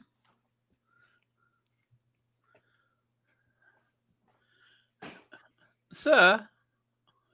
[5.95, 6.51] Sir,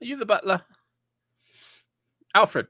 [0.01, 0.61] are you the butler?
[2.33, 2.67] Alfred.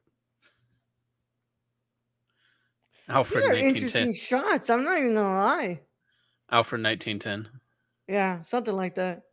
[3.08, 3.68] Alfred These are 1910.
[4.08, 4.70] interesting shots.
[4.70, 5.82] I'm not even gonna lie.
[6.52, 7.50] Alfred 1910.
[8.08, 9.24] Yeah, something like that.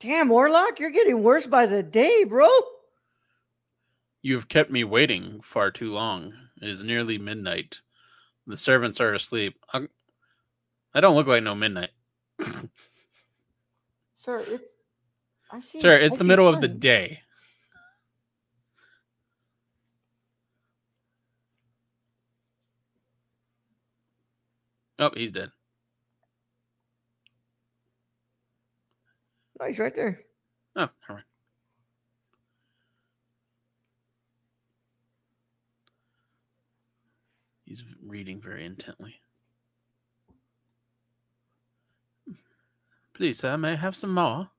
[0.00, 2.48] Damn, Warlock, you're getting worse by the day, bro.
[4.22, 6.32] You have kept me waiting far too long.
[6.60, 7.80] It is nearly midnight.
[8.46, 9.56] The servants are asleep.
[9.72, 11.90] I, don't look like no midnight.
[14.16, 14.75] Sir, it's
[15.60, 17.20] see Sir, I it's the middle of the day.
[24.98, 25.50] Oh, he's dead.
[29.60, 30.20] Oh, he's right there.
[30.74, 31.24] Oh, never mind.
[37.64, 39.16] He's reading very intently.
[43.12, 44.50] Please, sir, may I have some more?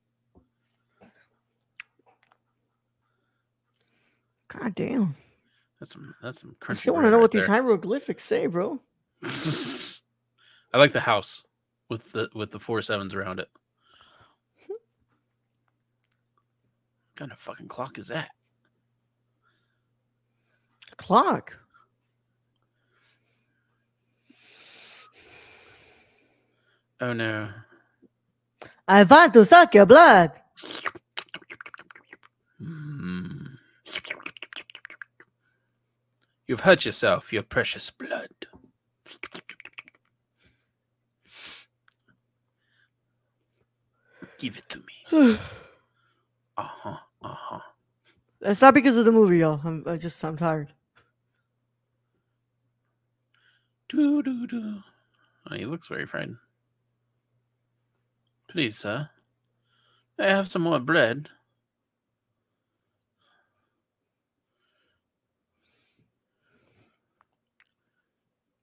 [4.47, 5.15] God damn.
[5.79, 6.15] That's some.
[6.21, 6.55] That's some.
[6.67, 8.79] I still want to know right what these hieroglyphics say, bro.
[9.23, 11.43] I like the house
[11.89, 13.49] with the with the four sevens around it.
[14.67, 14.79] What
[17.15, 18.29] kind of fucking clock is that?
[20.97, 21.57] Clock.
[26.99, 27.49] Oh no.
[28.87, 30.31] I want to suck your blood.
[36.47, 38.29] You've hurt yourself, your precious blood.
[44.39, 45.37] Give it to me.
[46.59, 46.97] Uh huh.
[47.21, 47.59] Uh huh.
[48.41, 49.61] It's not because of the movie, y'all.
[49.63, 50.73] I'm I just I'm tired.
[53.89, 54.81] Doo doo doo.
[55.51, 56.37] Oh, he looks very frightened.
[58.49, 59.07] Please, sir.
[60.17, 61.29] I have some more bread?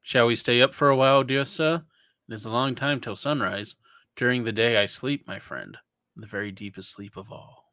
[0.05, 1.83] Shall we stay up for a while, dear sir?
[2.29, 3.75] It is a long time till sunrise.
[4.17, 5.77] During the day I sleep, my friend,
[6.15, 7.73] the very deepest sleep of all.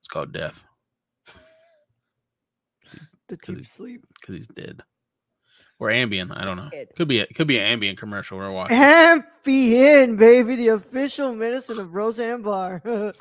[0.00, 0.62] It's called death.
[3.28, 4.04] The deep he's- sleep.
[4.20, 4.82] 'cause he's dead.
[5.78, 6.30] Or Ambien.
[6.36, 6.68] I don't know.
[6.70, 6.88] Dead.
[6.96, 8.76] Could be a, could be an Ambien commercial we're watching.
[8.76, 12.80] Ambien, baby, the official medicine of Roseanne Barr.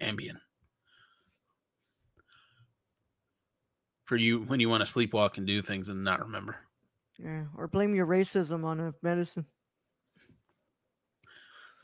[0.00, 0.36] Ambien.
[4.10, 6.56] For you when you want to sleepwalk and do things and not remember.
[7.16, 9.46] yeah, or blame your racism on a medicine.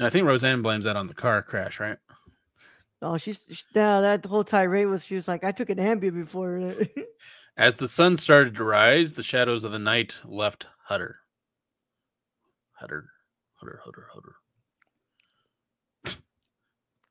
[0.01, 1.99] And I think Roseanne blames that on the car crash, right?
[3.01, 6.15] Oh, she's she, no, that whole tirade was she was like, I took an Ambien
[6.15, 6.75] before.
[7.57, 11.21] As the sun started to rise, the shadows of the night left Hutter.
[12.73, 13.09] Hutter,
[13.55, 14.35] Hutter, Hutter, Hutter.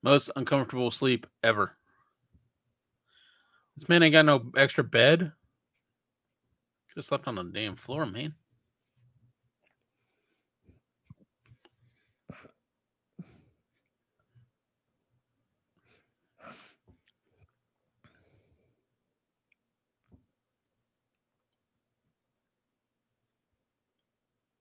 [0.03, 1.77] Most uncomfortable sleep ever.
[3.77, 5.19] This man ain't got no extra bed.
[5.19, 8.33] Could have slept on the damn floor, man.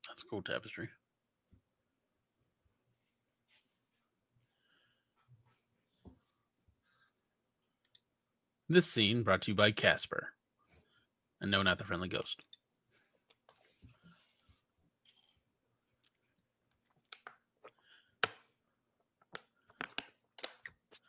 [0.09, 0.88] That's cool tapestry.
[8.68, 10.29] This scene brought to you by Casper.
[11.40, 12.42] And no, not the friendly ghost.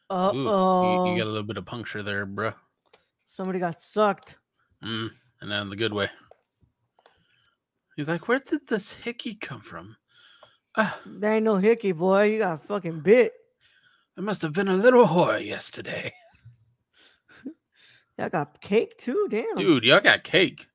[0.10, 2.54] Uh Ooh, you, oh, you got a little bit of puncture there, bruh.
[3.26, 4.38] somebody got sucked.
[4.84, 5.10] Mm,
[5.42, 6.10] and then the good way.
[7.96, 9.96] He's like, where did this hickey come from?
[10.78, 12.24] Ah, There ain't no hickey, boy.
[12.26, 13.32] You got fucking bit.
[14.18, 16.14] I must have been a little whore yesterday.
[18.18, 19.28] I got cake too.
[19.30, 19.56] Damn.
[19.56, 20.68] Dude, y'all got cake.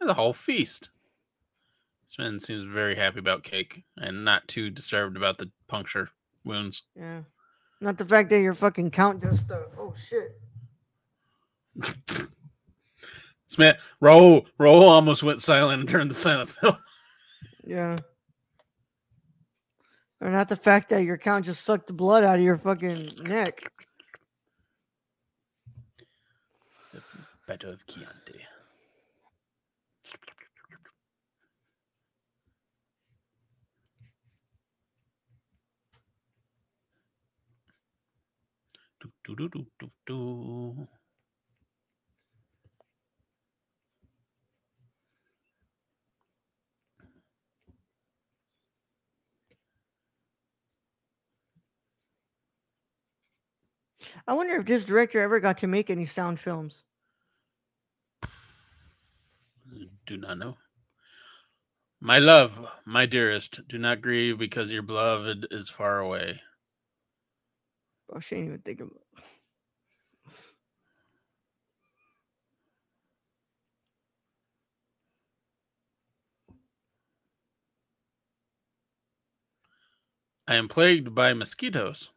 [0.00, 0.90] That's a whole feast.
[2.06, 6.10] This man seems very happy about cake and not too disturbed about the puncture
[6.44, 6.82] wounds.
[6.94, 7.22] Yeah.
[7.80, 9.50] Not the fact that your fucking count just.
[9.50, 10.40] Uh, oh shit.
[13.48, 16.76] This man, Raul, Raul almost went silent during the silent film.
[17.68, 17.96] Yeah.
[20.20, 23.10] Or not the fact that your count just sucked the blood out of your fucking
[23.22, 23.60] neck.
[27.46, 28.40] Better of Chianti.
[39.00, 40.88] Do, do, do, do, do.
[54.26, 56.85] I wonder if this director ever got to make any sound films.
[60.06, 60.56] Do not know.
[62.00, 62.52] My love,
[62.84, 66.40] my dearest, do not grieve because your beloved is far away.
[68.12, 68.88] Oh, she ain't even think of.
[68.88, 69.02] it.
[80.46, 82.10] I am plagued by mosquitoes.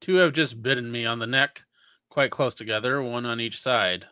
[0.00, 1.64] Two have just bitten me on the neck,
[2.08, 4.06] quite close together, one on each side.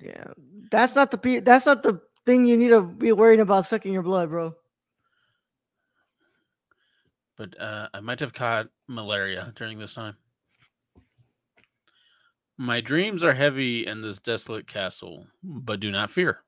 [0.00, 0.26] Yeah,
[0.70, 4.02] that's not the that's not the thing you need to be worrying about sucking your
[4.02, 4.54] blood, bro.
[7.36, 10.16] But uh, I might have caught malaria during this time.
[12.58, 16.40] My dreams are heavy in this desolate castle, but do not fear.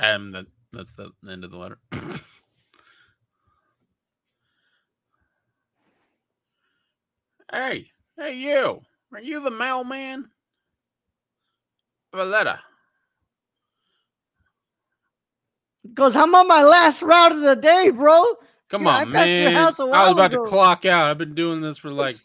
[0.00, 1.78] Um, that that's the end of the letter.
[7.54, 8.80] hey, hey, you!
[9.12, 10.26] Are you the mailman?
[12.12, 12.58] Of a letter.
[15.88, 18.24] Because I'm on my last route of the day, bro.
[18.70, 19.54] Come Yeah, I on, your man!
[19.54, 20.44] house a I was about ago.
[20.44, 21.10] to clock out.
[21.10, 22.16] I've been doing this for like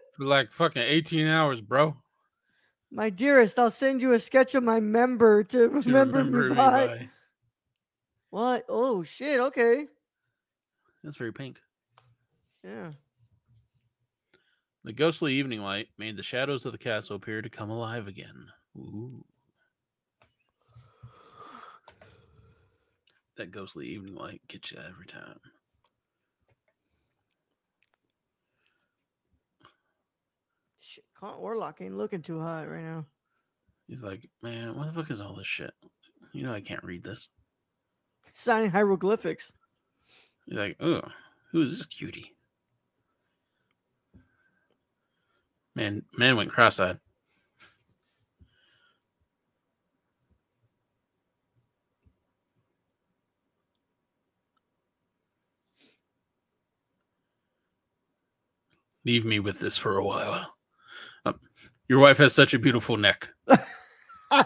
[0.16, 1.96] for like fucking eighteen hours, bro.
[2.90, 6.86] My dearest, I'll send you a sketch of my member to To remember, me by.
[6.86, 7.10] by.
[8.30, 8.64] What?
[8.68, 9.40] Oh shit.
[9.40, 9.86] Okay.
[11.04, 11.60] That's very pink.
[12.64, 12.92] Yeah.
[14.84, 18.46] The ghostly evening light made the shadows of the castle appear to come alive again.
[18.76, 19.24] Ooh.
[23.36, 25.38] That ghostly evening light gets you every time.
[30.80, 31.04] Shit.
[31.80, 33.04] Ain't looking too hot right now.
[33.86, 35.72] He's like, man, what the fuck is all this shit?
[36.32, 37.28] You know I can't read this.
[38.34, 39.52] Signing hieroglyphics.
[40.46, 41.02] He's like, oh,
[41.52, 42.36] who is this cutie?
[45.78, 46.98] Man, man went cross-eyed.
[59.04, 60.52] Leave me with this for a while.
[61.24, 61.38] Um,
[61.86, 63.28] your wife has such a beautiful neck.
[64.32, 64.42] I'm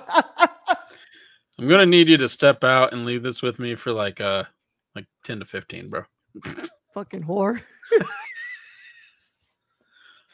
[1.59, 4.45] gonna need you to step out and leave this with me for like uh
[4.95, 6.03] like 10 to 15, bro.
[6.93, 7.62] Fucking whore.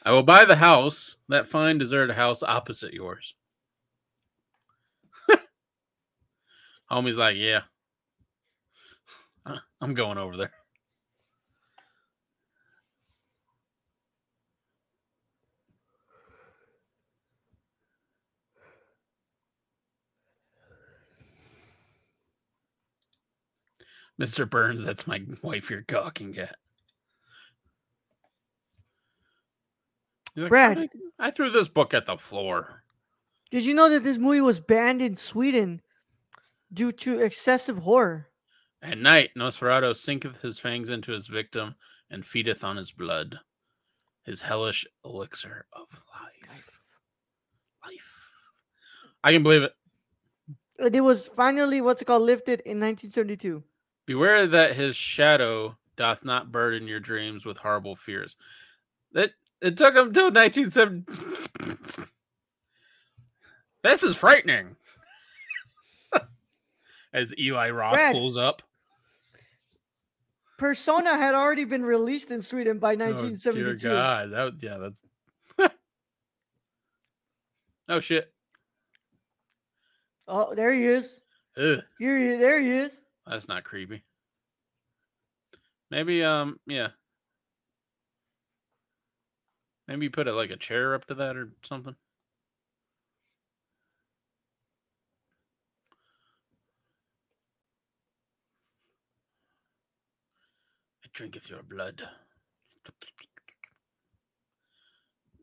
[0.04, 3.34] I will buy the house, that fine deserted house opposite yours.
[6.90, 7.62] Homie's like, yeah.
[9.80, 10.52] I'm going over there.
[24.20, 24.48] Mr.
[24.50, 26.56] Burns, that's my wife you're gawking at.
[30.42, 30.78] Like, Brad.
[30.78, 30.88] "I-
[31.26, 32.84] I threw this book at the floor.
[33.50, 35.80] Did you know that this movie was banned in Sweden
[36.72, 38.28] due to excessive horror?
[38.82, 41.74] At night, Nosferatu sinketh his fangs into his victim
[42.10, 43.40] and feedeth on his blood,
[44.22, 46.80] his hellish elixir of life.
[47.84, 48.12] Life.
[49.24, 49.74] I can believe it.
[50.78, 53.64] It was finally what's it called lifted in 1972.
[54.06, 58.36] Beware that his shadow doth not burden your dreams with horrible fears.
[59.12, 61.04] That it took him till 1970.
[63.82, 64.76] this is frightening.
[67.12, 68.12] As Eli Roth Brad.
[68.12, 68.62] pulls up.
[70.58, 73.88] Persona had already been released in Sweden by Oh, dear 1972.
[73.88, 74.78] God, that yeah,
[75.58, 75.58] that's.
[77.88, 78.32] oh shit!
[80.26, 81.20] Oh, there he is.
[81.56, 83.00] Ugh, Here he there he is.
[83.26, 84.02] that's not creepy.
[85.90, 86.88] Maybe um yeah.
[89.88, 91.96] Maybe you put it like a chair up to that or something.
[101.04, 102.02] I drinketh your blood.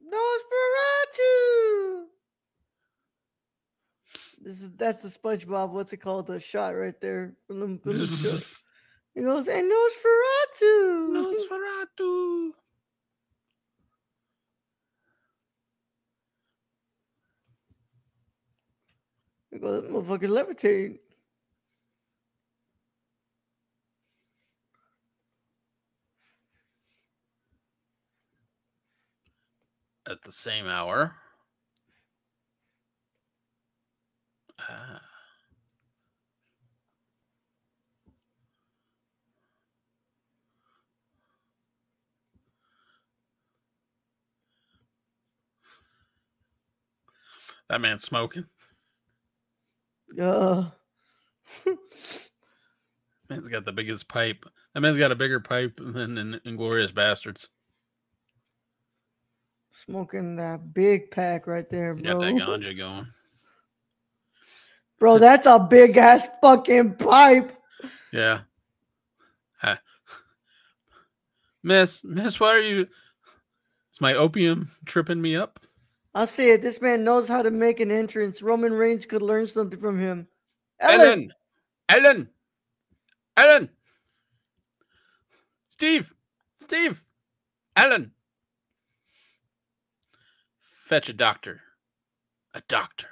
[0.06, 2.06] Nosferatu.
[4.42, 5.72] This is that's the SpongeBob.
[5.72, 6.28] What's it called?
[6.28, 7.34] The shot right there.
[7.48, 8.38] from the- from the show.
[9.16, 11.08] He goes, and Nosferatu.
[11.16, 12.52] Nosferatu.
[19.60, 21.00] Goes, that motherfucker levitating.
[30.08, 31.16] At the same hour.
[34.60, 35.02] Ah.
[47.70, 48.46] That man's smoking.
[50.20, 50.70] Uh,
[53.30, 54.46] Man's got the biggest pipe.
[54.74, 57.48] That man's got a bigger pipe than in Inglorious Bastards.
[59.86, 62.14] smoking that big pack right there, You bro.
[62.14, 63.08] got that ganja going.
[65.00, 67.52] Bro, that's a big ass fucking pipe.
[68.14, 68.42] Yeah.
[69.64, 69.80] Ah.
[71.64, 72.82] Miss, miss, why are you?
[73.94, 75.60] Is my opium tripping me up?
[76.16, 76.62] I'll say it.
[76.62, 78.42] This man knows how to make an entrance.
[78.42, 80.28] Roman Reigns could learn something from him.
[80.80, 81.34] Ellen,
[81.90, 82.30] Ellen,
[83.36, 83.70] Ellen,
[85.70, 86.10] Steve,
[86.62, 87.02] Steve,
[87.76, 88.12] Ellen.
[90.86, 91.60] Fetch a doctor,
[92.54, 93.08] a doctor.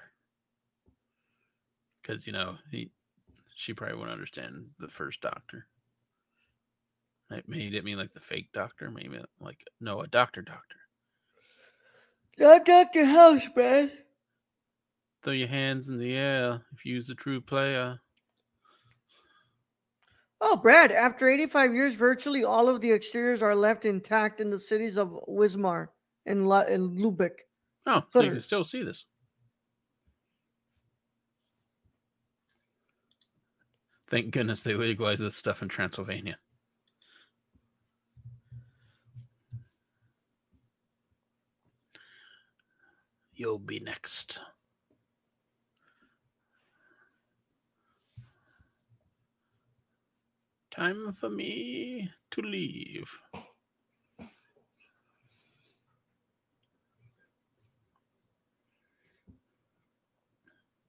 [2.02, 2.90] Because you know he,
[3.56, 5.68] she probably wouldn't understand the first doctor.
[7.30, 8.90] May- Maybe he didn't mean like the fake doctor.
[8.90, 10.78] Maybe like no, a doctor, doctor.
[12.38, 13.06] Not Dr.
[13.06, 13.92] House, man.
[15.24, 18.00] Throw your hands in the air if you's a true player.
[20.42, 24.60] Oh, Brad, after 85 years, virtually all of the exteriors are left intact in the
[24.60, 25.88] cities of Wismar
[26.26, 27.46] and, La- and Lubeck.
[27.86, 29.06] Oh, so you can still see this.
[34.10, 36.38] Thank goodness they legalized this stuff in Transylvania.
[43.36, 44.40] You'll be next.
[50.72, 53.06] Time for me to leave.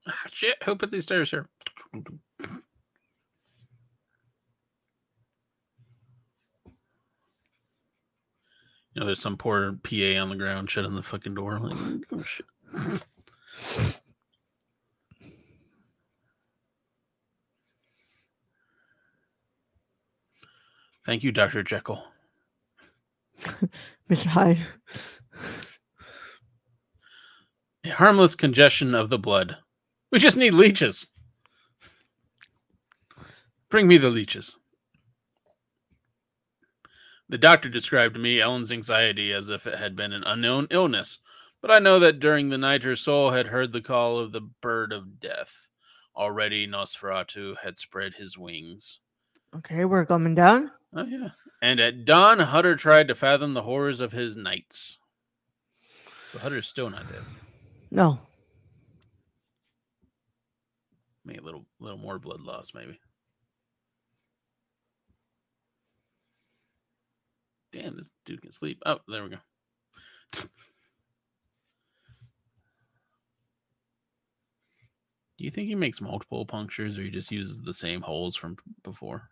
[0.06, 1.48] Ah, shit, who put these stairs here?
[8.94, 11.58] You know, there's some poor PA on the ground shutting the fucking door.
[11.58, 12.46] Like, oh, shit.
[21.04, 21.62] Thank you, Dr.
[21.62, 22.02] Jekyll.
[24.08, 24.26] Mr.
[24.26, 24.58] Hyde.
[27.84, 29.58] A harmless congestion of the blood.
[30.10, 31.06] We just need leeches.
[33.68, 34.56] Bring me the leeches.
[37.28, 41.18] The doctor described to me Ellen's anxiety as if it had been an unknown illness,
[41.62, 44.42] but I know that during the night her soul had heard the call of the
[44.42, 45.68] bird of death.
[46.14, 49.00] Already Nosferatu had spread his wings.
[49.56, 50.70] Okay, we're coming down.
[50.94, 51.30] Oh, yeah.
[51.62, 54.98] And at dawn, Hutter tried to fathom the horrors of his nights.
[56.30, 57.22] So Hutter's still not dead.
[57.90, 58.20] No.
[61.24, 63.00] Maybe a little, little more blood loss, maybe.
[67.74, 68.80] Damn, this dude can sleep.
[68.86, 69.38] Oh, there we go.
[70.32, 70.48] Do
[75.38, 79.28] you think he makes multiple punctures or he just uses the same holes from before?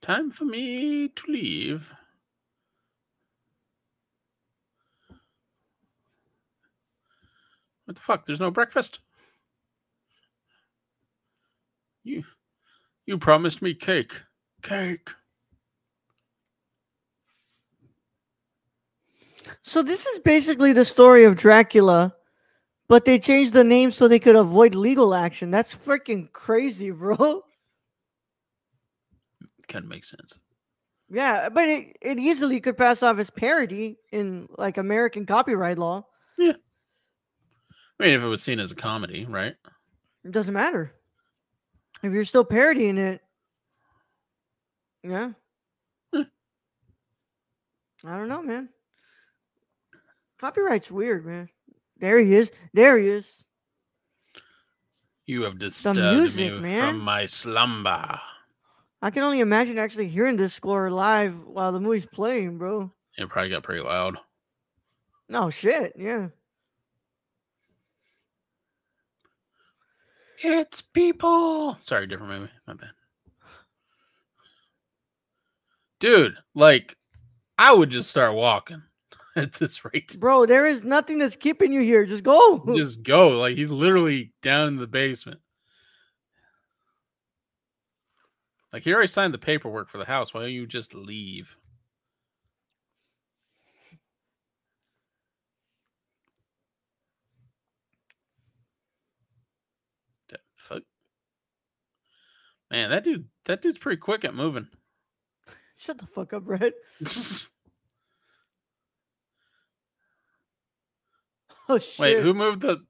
[0.00, 1.86] Time for me to leave.
[7.92, 8.26] What the fuck?
[8.26, 9.00] There's no breakfast.
[12.04, 12.24] You
[13.04, 14.18] you promised me cake.
[14.62, 15.10] Cake.
[19.60, 22.14] So this is basically the story of Dracula,
[22.88, 25.50] but they changed the name so they could avoid legal action.
[25.50, 27.42] That's freaking crazy, bro.
[29.74, 30.38] Of makes sense.
[31.10, 36.06] Yeah, but it, it easily could pass off as parody in like American copyright law.
[38.00, 39.54] I mean, if it was seen as a comedy, right?
[40.24, 40.92] It doesn't matter.
[42.02, 43.20] If you're still parodying it,
[45.04, 45.32] yeah.
[46.12, 46.22] Hmm.
[48.04, 48.68] I don't know, man.
[50.40, 51.48] Copyright's weird, man.
[51.98, 52.50] There he is.
[52.72, 53.44] There he is.
[55.26, 56.90] You have disturbed music, me man.
[56.90, 58.20] from my slumber.
[59.00, 62.90] I can only imagine actually hearing this score live while the movie's playing, bro.
[63.16, 64.16] It probably got pretty loud.
[65.28, 66.28] No shit, yeah.
[70.44, 71.76] It's people.
[71.80, 72.52] Sorry, different movie.
[72.66, 72.90] My bad.
[76.00, 76.96] Dude, like,
[77.58, 78.82] I would just start walking
[79.36, 80.18] at this rate.
[80.18, 82.04] Bro, there is nothing that's keeping you here.
[82.04, 82.64] Just go.
[82.74, 83.38] Just go.
[83.38, 85.40] Like, he's literally down in the basement.
[88.72, 90.32] Like, he already signed the paperwork for the house.
[90.32, 91.56] Why don't you just leave?
[100.30, 100.82] The fuck?
[102.72, 104.66] Man, that dude, that dude's pretty quick at moving.
[105.76, 106.72] Shut the fuck up, Brett.
[111.68, 112.00] Oh shit.
[112.00, 112.84] Wait, who moved the?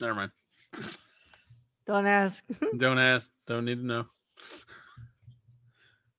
[0.00, 0.32] Never mind.
[1.86, 2.42] Don't ask.
[2.76, 3.30] Don't ask.
[3.46, 4.06] Don't need to know.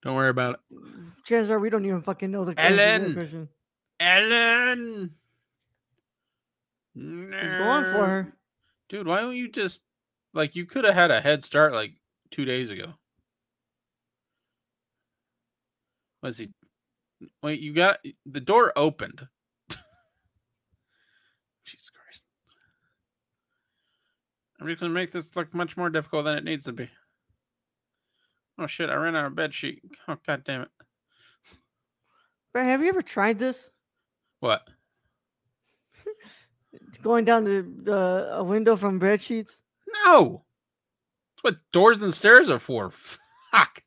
[0.01, 0.77] Don't worry about it.
[1.25, 3.13] Chances are we don't even fucking know the answer to that Ellen!
[3.13, 3.49] question.
[3.99, 5.11] Ellen.
[6.95, 8.33] He's going for her.
[8.87, 9.81] Dude, why don't you just
[10.33, 11.91] like you could have had a head start like
[12.31, 12.93] two days ago?
[16.21, 16.49] Was he?
[17.41, 19.21] Wait, you got the door opened.
[21.65, 22.23] Jesus Christ!
[24.59, 26.89] I'm just gonna make this look much more difficult than it needs to be.
[28.57, 28.89] Oh shit!
[28.89, 29.81] I ran out of bed sheet.
[30.07, 30.69] Oh god damn it!
[32.53, 33.69] Brett, have you ever tried this?
[34.39, 34.61] What?
[37.01, 39.61] Going down the, the a window from bed sheets?
[40.05, 40.43] No.
[41.41, 42.91] That's what doors and stairs are for.
[43.51, 43.83] Fuck.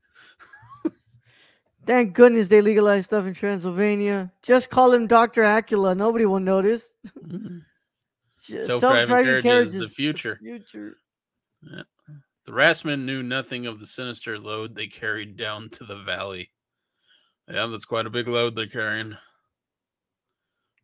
[1.84, 4.32] Thank goodness they legalized stuff in Transylvania.
[4.42, 5.42] Just call him Dr.
[5.42, 5.96] Acula.
[5.96, 6.92] Nobody will notice.
[7.18, 7.58] Mm-hmm.
[8.44, 10.38] Just Self-driving carriages, the future.
[10.42, 10.96] future.
[11.62, 16.50] The Rassmen knew nothing of the sinister load they carried down to the valley.
[17.48, 19.16] Yeah, that's quite a big load they're carrying.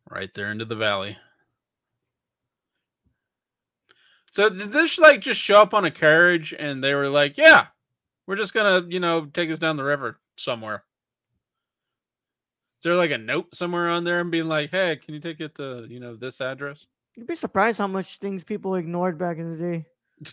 [0.09, 1.17] Right there into the valley.
[4.31, 7.67] So did this like just show up on a carriage and they were like, "Yeah,
[8.27, 10.83] we're just gonna, you know, take us down the river somewhere."
[12.79, 15.41] Is there like a note somewhere on there and being like, "Hey, can you take
[15.41, 19.37] it to, you know, this address?" You'd be surprised how much things people ignored back
[19.37, 19.85] in the day.
[20.25, 20.31] Eh,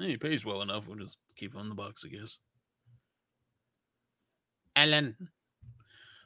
[0.08, 0.88] He pays well enough.
[0.88, 2.38] We'll just keep him in the box, I guess.
[4.74, 5.30] Alan.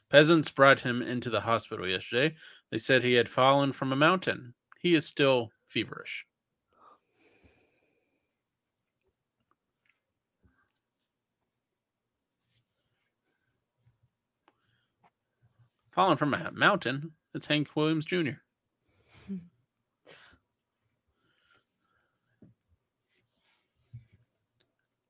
[0.08, 2.34] Peasants brought him into the hospital yesterday.
[2.70, 4.54] They said he had fallen from a mountain.
[4.80, 6.24] He is still feverish.
[15.90, 18.30] Falling from a mountain, it's Hank Williams Jr.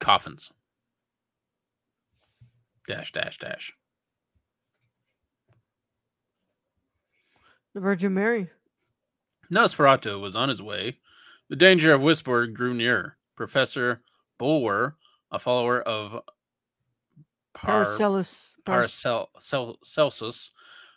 [0.01, 0.51] Coffins.
[2.89, 3.73] Dash, dash, dash.
[7.73, 8.51] The Virgin Mary.
[9.53, 10.99] Nosferatu was on his way.
[11.49, 13.17] The danger of Wisborg grew nearer.
[13.37, 14.03] Professor
[14.39, 14.95] Bulwer,
[15.33, 16.23] a follower of
[17.55, 18.55] Par- Paracelsus.
[18.65, 20.51] Paracel- Paracelsus,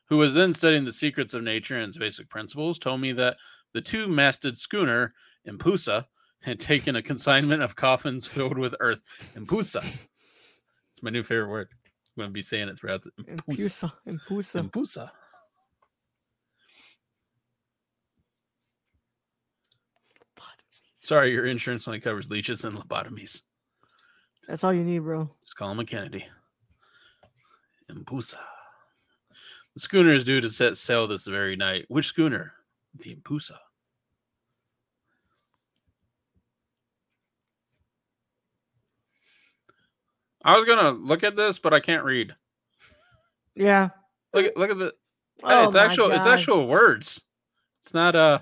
[0.06, 3.38] who was then studying the secrets of nature and its basic principles, told me that
[3.74, 5.14] the two masted schooner
[5.47, 6.06] Empusa
[6.41, 9.01] had taken a consignment of coffins filled with earth.
[9.36, 9.84] Empusa.
[9.84, 11.70] It's my new favorite word.
[12.16, 13.91] I'm going to be saying it throughout the Empusa.
[14.08, 14.70] Empusa.
[14.70, 15.10] Empusa.
[21.04, 23.41] Sorry, your insurance only covers leeches and lobotomies.
[24.47, 25.30] That's all you need, bro.
[25.43, 26.26] Just call him a Kennedy.
[27.91, 28.38] Empusa.
[29.74, 31.84] The schooner is due to set sail this very night.
[31.89, 32.54] Which schooner?
[32.97, 33.58] The Empusa.
[40.45, 42.34] I was gonna look at this, but I can't read.
[43.56, 43.89] Yeah.
[44.34, 44.93] Look at look at the.
[45.41, 46.12] Hey, Oh it's actual.
[46.12, 47.22] It's actual words.
[47.84, 48.39] It's not uh.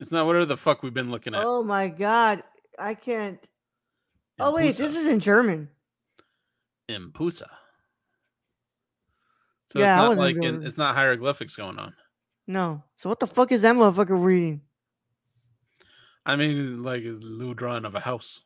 [0.00, 1.44] It's not whatever the fuck we've been looking at.
[1.44, 2.42] Oh my god.
[2.78, 3.38] I can't.
[4.38, 5.68] Oh wait, this is in German.
[6.88, 7.46] Empusa.
[9.66, 11.94] So Yeah, it's not like in, it's not hieroglyphics going on.
[12.46, 12.82] No.
[12.96, 14.62] So what the fuck is that motherfucker reading?
[16.24, 18.40] I mean, like it's a little drawing of a house.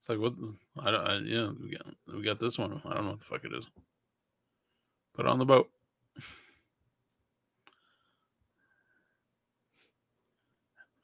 [0.00, 0.34] It's like what?
[0.78, 1.06] I don't.
[1.06, 2.80] I, yeah, we got we got this one.
[2.84, 3.64] I don't know what the fuck it is.
[5.14, 5.70] Put it on the boat.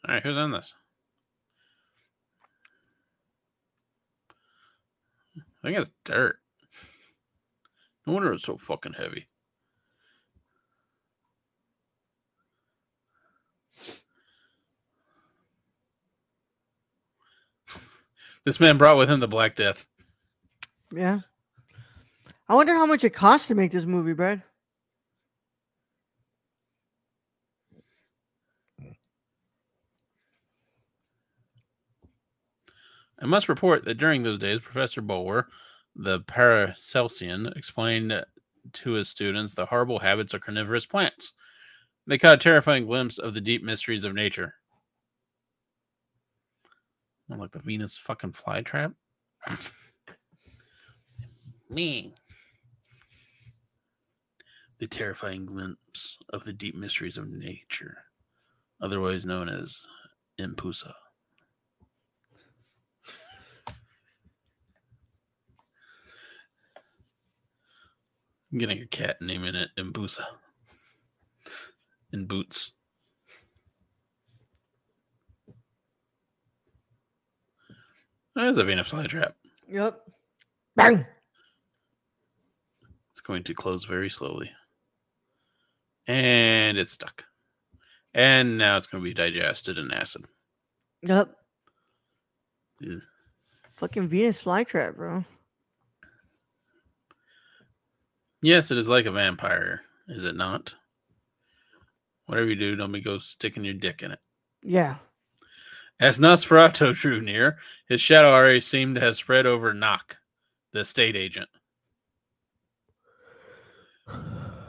[0.07, 0.73] All right, who's on this?
[5.39, 6.39] I think it's dirt.
[8.07, 9.27] No wonder it's so fucking heavy.
[18.45, 19.87] This man brought with him the Black Death.
[20.93, 21.19] Yeah.
[22.49, 24.41] I wonder how much it cost to make this movie, Brad.
[33.21, 35.49] I must report that during those days, Professor Bulwer,
[35.95, 38.25] the Paracelsian, explained
[38.73, 41.33] to his students the horrible habits of carnivorous plants.
[42.07, 44.55] They caught a terrifying glimpse of the deep mysteries of nature.
[47.29, 48.95] Like the Venus fucking flytrap?
[51.71, 52.15] Me.
[54.79, 57.97] The terrifying glimpse of the deep mysteries of nature,
[58.81, 59.81] otherwise known as
[60.39, 60.93] Empusa.
[68.53, 70.25] I'm getting a cat naming it Imbusa.
[72.13, 72.71] In boots.
[78.35, 79.33] There's a Venus flytrap.
[79.69, 80.01] Yep.
[80.77, 81.07] Bang.
[83.13, 84.51] It's going to close very slowly.
[86.07, 87.25] And it's stuck.
[88.15, 90.27] And now it's going to be digested in acid.
[91.03, 91.35] Yep.
[92.85, 93.03] Ugh.
[93.71, 95.25] Fucking Venus flytrap, bro.
[98.47, 100.77] Yes, it is like a vampire, is it not?
[102.27, 104.21] Whatever you do, don't be go sticking your dick in it.
[104.63, 104.99] Yeah.
[105.99, 110.19] As Nosferatu drew near, his shadow already seemed to have spread over Knock,
[110.73, 111.49] the state agent.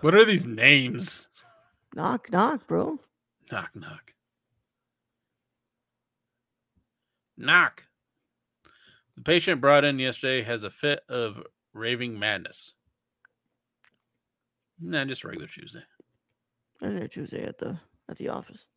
[0.01, 1.27] What are these names?
[1.93, 2.99] Knock, knock, bro.
[3.51, 4.11] Knock, knock.
[7.37, 7.83] Knock.
[9.15, 11.43] The patient brought in yesterday has a fit of
[11.75, 12.73] raving madness.
[14.79, 15.83] Nah, just regular Tuesday.
[16.79, 18.67] There Tuesday at the at the office.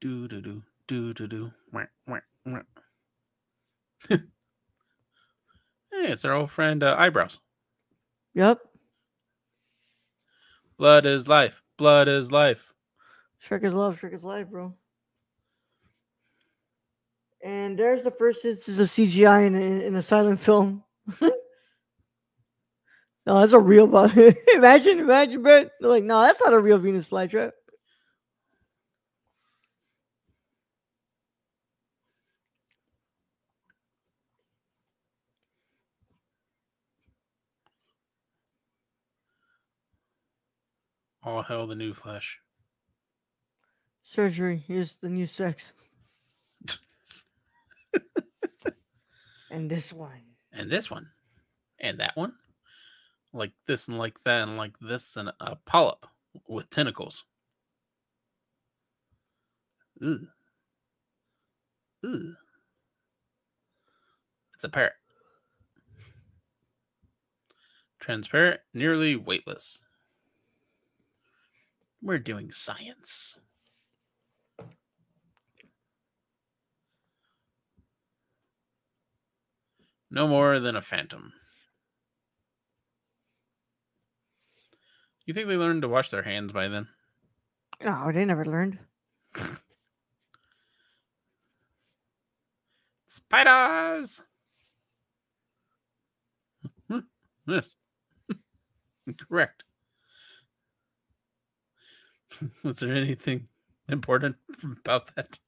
[0.00, 1.50] Do do do do do do.
[1.72, 2.60] Wah, wah, wah.
[4.08, 4.18] hey,
[5.92, 7.38] it's our old friend uh, Eyebrows.
[8.34, 8.60] Yep.
[10.78, 11.60] Blood is life.
[11.76, 12.72] Blood is life.
[13.44, 14.72] Shrek is love, Shrek is life, bro.
[17.42, 20.82] And there's the first instance of CGI in, in, in a silent film.
[21.20, 21.30] no,
[23.26, 23.86] that's a real
[24.54, 25.68] imagine, imagine, bro.
[25.80, 27.52] Like, no, that's not a real Venus flytrap.
[41.28, 42.38] All hell the new flesh.
[44.02, 45.74] Surgery is the new sex.
[49.50, 50.22] And this one.
[50.52, 51.08] and this one,
[51.80, 52.32] and that one,
[53.34, 56.06] like this and like that, and like this, and a polyp
[56.48, 57.24] with tentacles.
[60.02, 60.28] Ooh.
[62.06, 62.34] Ooh.
[64.54, 64.94] It's a parrot.
[68.00, 69.80] Transparent, nearly weightless.
[72.00, 73.38] We're doing science.
[80.10, 81.32] No more than a phantom.
[85.26, 86.88] You think they learned to wash their hands by then?
[87.84, 88.78] Oh, they never learned.
[93.06, 94.22] Spiders!
[97.46, 97.74] yes.
[99.28, 99.64] Correct.
[102.62, 103.48] Was there anything
[103.88, 104.36] important
[104.82, 105.38] about that?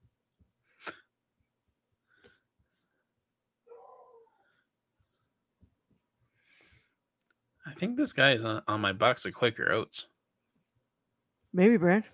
[7.66, 10.06] I think this guy is on, on my box of Quaker Oats.
[11.52, 12.04] Maybe, Brad.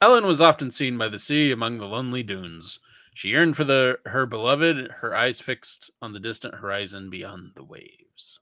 [0.00, 2.80] Ellen was often seen by the sea among the lonely dunes.
[3.14, 7.64] She yearned for the her beloved, her eyes fixed on the distant horizon beyond the
[7.64, 8.40] waves.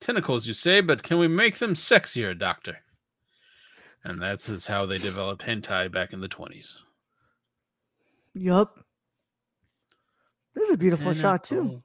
[0.00, 2.78] Tentacles, you say, but can we make them sexier, Doctor?
[4.04, 6.76] And that's is how they developed hentai back in the twenties.
[8.34, 8.78] Yup.
[10.54, 11.82] This is a beautiful shot too.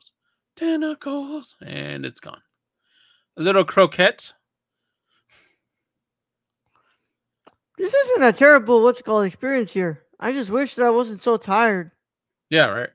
[0.56, 2.42] Tentacles, Tentacles, and it's gone.
[3.38, 4.34] A little croquette.
[7.78, 10.04] This isn't a terrible what's it called experience here.
[10.22, 11.92] I just wish that I wasn't so tired.
[12.50, 12.90] Yeah, right.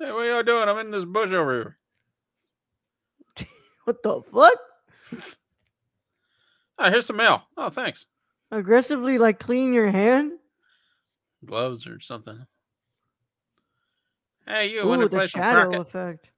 [0.00, 0.68] Hey, what are y'all doing?
[0.68, 1.78] I'm in this bush over here.
[3.84, 4.58] What the fuck?
[6.78, 7.42] Ah, here's some mail.
[7.56, 8.06] Oh, thanks.
[8.50, 10.32] Aggressively like clean your hand?
[11.44, 12.44] Gloves or something.
[14.48, 16.30] Hey, you Ooh, want to the play some shadow effect.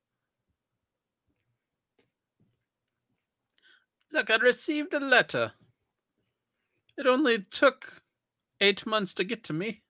[4.13, 5.53] Look, I received a letter.
[6.97, 8.03] It only took
[8.61, 9.83] eight months to get to me.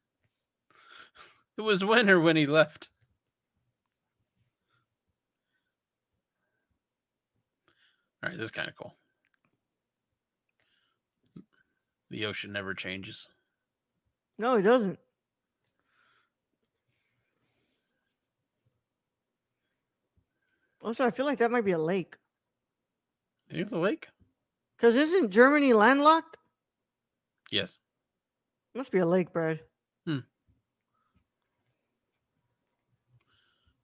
[1.57, 2.89] It was winter when he left.
[8.23, 8.95] All right, this is kind of cool.
[12.11, 13.29] The ocean never changes.
[14.39, 14.99] No, it doesn't.
[20.81, 22.17] Also, I feel like that might be a lake.
[23.49, 24.09] Do you have the lake?
[24.77, 26.37] Because isn't Germany landlocked?
[27.51, 27.78] Yes.
[28.74, 29.61] Must be a lake, Brad.
[30.07, 30.18] Hmm.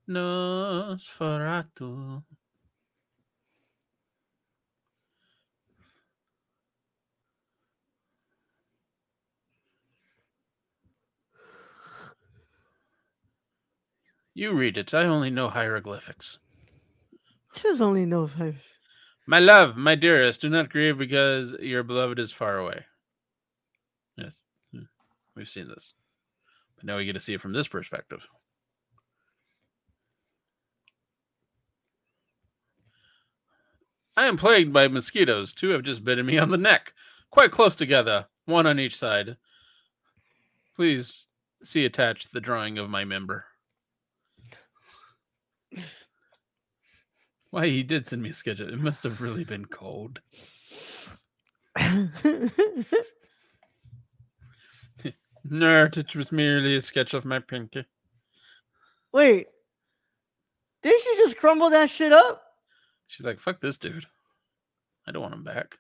[0.09, 2.23] Nosferatu.
[14.35, 14.95] You read it.
[14.95, 16.39] I only know hieroglyphics.
[17.53, 18.63] Tis only no fish.
[19.27, 22.87] My love, my dearest, do not grieve because your beloved is far away.
[24.17, 24.41] Yes,
[25.35, 25.95] we've seen this.
[26.77, 28.21] But now we get to see it from this perspective.
[34.17, 35.53] I am plagued by mosquitoes.
[35.53, 36.93] Two have just bitten me on the neck,
[37.31, 39.37] quite close together, one on each side.
[40.77, 41.27] Please
[41.63, 43.47] see attached the drawing of my member.
[47.51, 48.61] Why he did send me a sketch.
[48.61, 50.21] It must have really been cold.
[55.49, 57.85] Nerd, it was merely a sketch of my pinky.
[59.13, 59.49] Wait.
[60.83, 62.43] Did she just crumble that shit up?
[63.07, 64.07] She's like, fuck this dude.
[65.07, 65.77] I don't want him back.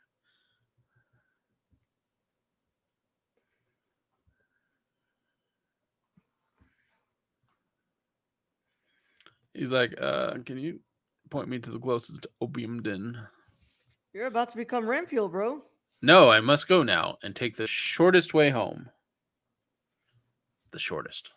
[9.54, 10.80] He's like, uh, can you
[11.28, 13.18] point me to the closest opium den?
[14.12, 15.62] You're about to become Renfield, bro.
[16.02, 18.88] No, I must go now and take the shortest way home.
[20.72, 21.32] The shortest.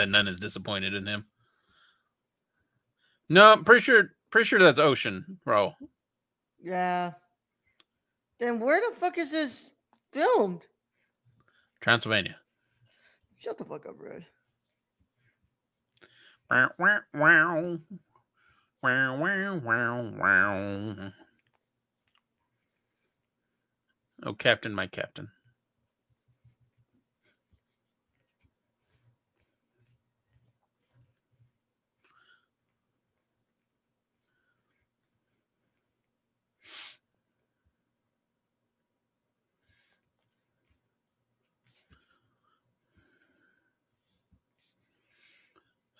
[0.00, 1.26] that none is disappointed in him.
[3.28, 5.74] No, I'm pretty sure pretty sure that's ocean, bro.
[6.62, 7.12] Yeah.
[8.38, 9.70] Then where the fuck is this
[10.12, 10.62] filmed?
[11.80, 12.36] Transylvania.
[13.38, 14.24] Shut the fuck up, Brad.
[16.50, 17.78] Wow, wow, wow.
[18.82, 19.18] Wow,
[20.18, 21.12] wow.
[24.24, 25.28] Oh, Captain, my Captain.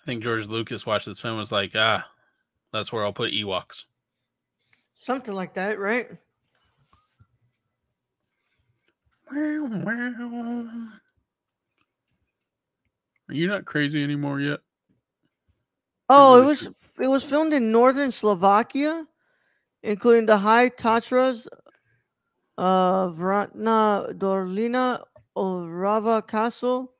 [0.01, 2.07] I think George Lucas watched this film and was like, ah,
[2.73, 3.83] that's where I'll put Ewoks.
[4.95, 6.09] Something like that, right?
[9.31, 9.35] Are
[13.29, 14.59] you not crazy anymore yet?
[16.09, 19.07] Oh, it was it was filmed in northern Slovakia,
[19.83, 21.47] including the High Tatras,
[22.57, 25.01] uh, Vratna Dorlina,
[25.37, 26.91] Orava Castle,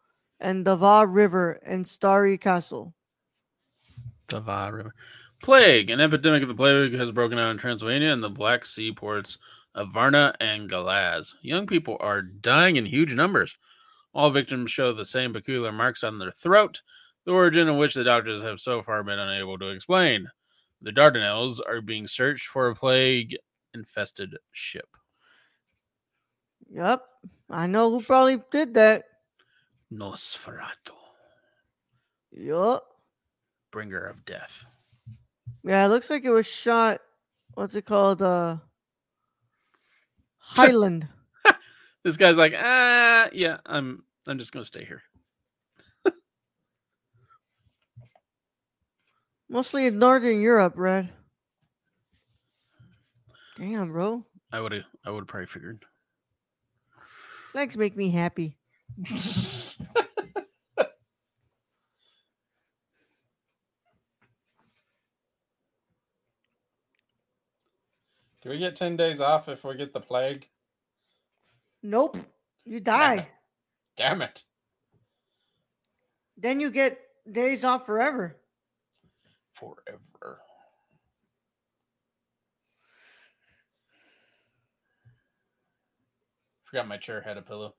[0.41, 2.93] and the Váh River and Starry Castle.
[4.27, 4.93] The Váh River.
[5.41, 5.89] Plague.
[5.89, 9.37] An epidemic of the plague has broken out in Transylvania and the Black Sea ports
[9.75, 11.33] of Varna and Galatz.
[11.41, 13.55] Young people are dying in huge numbers.
[14.13, 16.81] All victims show the same peculiar marks on their throat,
[17.25, 20.27] the origin of which the doctors have so far been unable to explain.
[20.81, 23.37] The Dardanelles are being searched for a plague
[23.73, 24.89] infested ship.
[26.73, 27.03] Yep,
[27.49, 29.05] I know who probably did that.
[29.91, 30.95] Nosferatu,
[32.31, 32.83] Yup.
[33.71, 34.65] bringer of death.
[35.63, 37.01] Yeah, it looks like it was shot.
[37.55, 38.21] What's it called?
[38.21, 38.57] Uh,
[40.37, 41.07] Highland.
[42.03, 45.03] This guy's like, ah, yeah, I'm, I'm just gonna stay here.
[49.49, 51.09] Mostly in Northern Europe, Red.
[53.55, 54.25] Damn, bro.
[54.51, 55.85] I would have, I would have probably figured.
[57.53, 58.57] Legs make me happy.
[68.41, 70.47] Do we get ten days off if we get the plague?
[71.83, 72.17] Nope.
[72.65, 73.15] You Damn die.
[73.17, 73.27] it.
[73.97, 74.43] Damn it!
[76.37, 76.99] Then you get
[77.31, 78.37] days off forever.
[79.53, 80.41] Forever.
[86.65, 87.75] Forgot my chair had a pillow.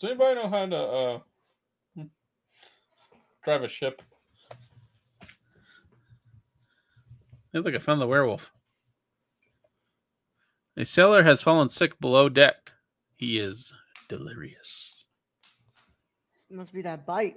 [0.00, 2.04] Does anybody know how to uh,
[3.44, 4.02] drive a ship?
[7.54, 8.50] I think I found the werewolf.
[10.76, 12.72] A sailor has fallen sick below deck.
[13.16, 13.72] He is
[14.08, 14.94] delirious.
[16.50, 17.36] Must be that bite.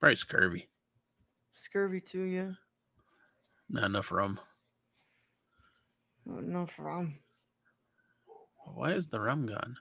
[0.00, 0.68] Probably scurvy.
[1.54, 2.50] Scurvy too, yeah.
[3.68, 4.38] Not enough rum.
[6.28, 7.18] Oh, no from.
[8.74, 9.76] Why is the rum gone?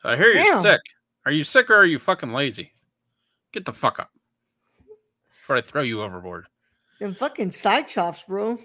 [0.00, 0.62] So I hear you're Damn.
[0.62, 0.80] sick.
[1.24, 2.72] Are you sick or are you fucking lazy?
[3.52, 4.10] Get the fuck up.
[5.28, 6.46] Before I throw you overboard.
[6.98, 8.58] Them fucking side chops, bro.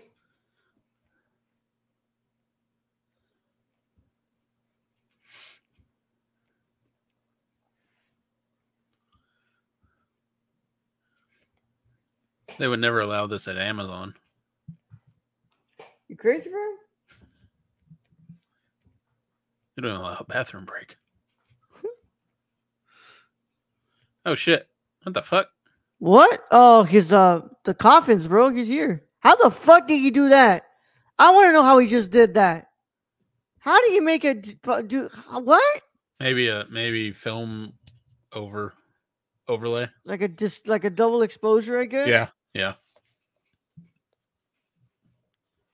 [12.59, 14.15] They would never allow this at Amazon.
[16.07, 16.61] You crazy, bro?
[19.75, 20.97] They don't allow a bathroom break.
[24.25, 24.67] oh shit.
[25.03, 25.49] What the fuck?
[25.99, 26.41] What?
[26.51, 28.49] Oh, his uh the coffins, bro.
[28.49, 29.03] He's here.
[29.19, 30.63] How the fuck did he do that?
[31.19, 32.67] I want to know how he just did that.
[33.59, 35.81] How do you make a d- fu- do what?
[36.19, 37.73] Maybe a maybe film
[38.33, 38.73] over
[39.47, 39.89] overlay.
[40.05, 42.07] Like a just like a double exposure, I guess.
[42.07, 42.27] Yeah.
[42.57, 42.73] Yeah.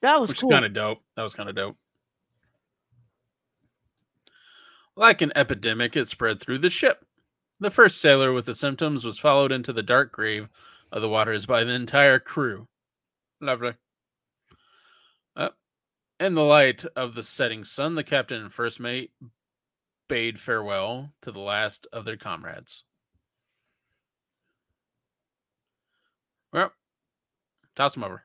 [0.01, 0.49] that was Which cool.
[0.49, 0.99] kind of dope.
[1.15, 1.77] That was kind of dope.
[4.97, 7.05] Like an epidemic, it spread through the ship.
[7.61, 10.49] The first sailor with the symptoms was followed into the dark grave
[10.91, 12.67] of the waters by the entire crew.
[13.39, 13.75] Lovely.
[15.37, 15.49] Uh,
[16.19, 19.11] in the light of the setting sun, the captain and first mate
[20.09, 22.83] bade farewell to the last of their comrades.
[26.51, 26.71] Well,
[27.75, 28.23] toss him over.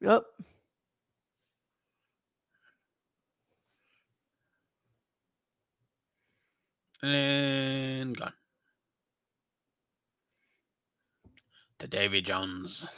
[0.00, 0.24] Yep.
[7.02, 8.32] And gone.
[11.78, 12.88] To Davy Jones.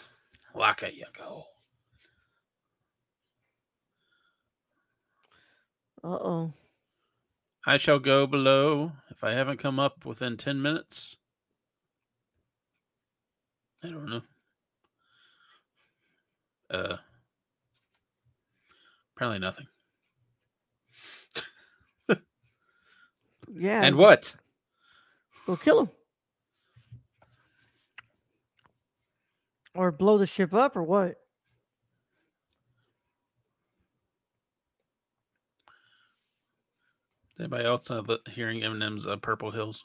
[0.55, 1.45] Lock it, you go.
[6.03, 6.53] Uh oh.
[7.67, 11.17] I shall go below if I haven't come up within 10 minutes.
[13.83, 14.23] I don't know.
[16.71, 16.97] Uh,
[19.17, 19.67] apparently nothing.
[23.53, 23.83] Yeah.
[23.83, 24.35] and what?
[25.47, 25.91] Go kill him.
[29.75, 31.17] Or blow the ship up, or what?
[37.39, 39.85] Anybody else uh, hearing Eminem's uh, Purple Hills?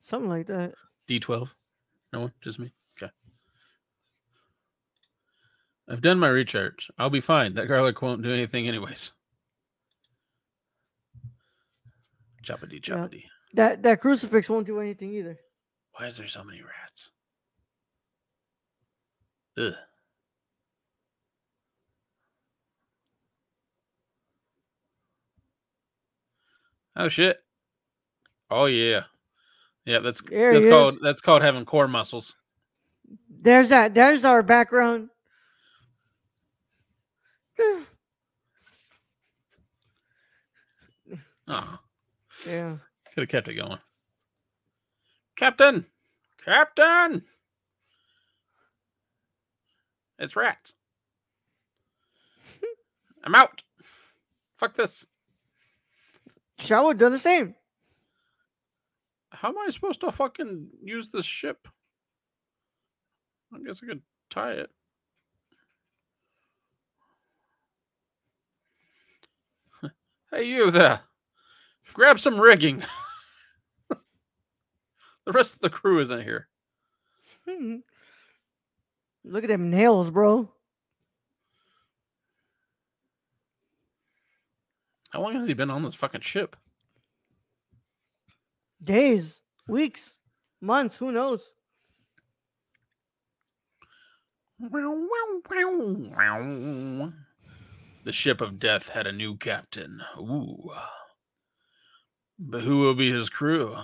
[0.00, 0.74] Something like that.
[1.08, 1.48] D12.
[2.14, 2.72] No one, just me.
[2.96, 3.10] Okay.
[5.88, 6.88] I've done my recharge.
[6.96, 7.54] I'll be fine.
[7.54, 9.10] That garlic won't do anything, anyways.
[12.44, 12.94] Choppity Yeah.
[12.94, 13.24] choppity.
[13.54, 15.38] That that crucifix won't do anything either.
[15.96, 17.10] Why is there so many rats?
[19.58, 19.74] Ugh.
[26.96, 27.42] Oh shit.
[28.50, 29.04] Oh yeah.
[29.86, 31.00] Yeah, that's There that's called is.
[31.02, 32.34] that's called having core muscles.
[33.28, 33.94] There's that.
[33.94, 35.10] There's our background.
[41.46, 41.78] Oh,
[42.46, 42.76] Yeah.
[43.14, 43.78] could have kept it going.
[45.36, 45.84] Captain!
[46.44, 47.22] Captain!
[50.18, 50.74] It's rats.
[53.24, 53.62] I'm out.
[54.58, 55.06] Fuck this.
[56.58, 57.54] Shaw would do the same.
[59.34, 61.66] How am I supposed to fucking use this ship?
[63.52, 64.70] I guess I could tie it.
[70.30, 71.00] Hey, you there.
[71.92, 72.82] Grab some rigging.
[73.88, 76.48] the rest of the crew isn't here.
[79.24, 80.50] Look at them nails, bro.
[85.10, 86.56] How long has he been on this fucking ship?
[88.82, 90.18] Days, weeks,
[90.60, 91.52] months, who knows?
[98.04, 100.02] The ship of death had a new captain.
[100.18, 100.70] Ooh.
[102.38, 103.76] But who will be his crew?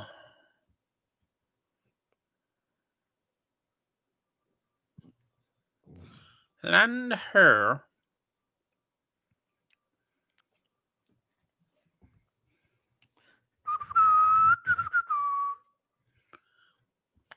[6.63, 7.83] Land her.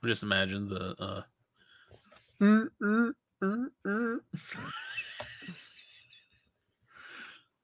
[0.06, 1.22] Just imagine the uh
[2.42, 4.18] mm, mm, mm, mm.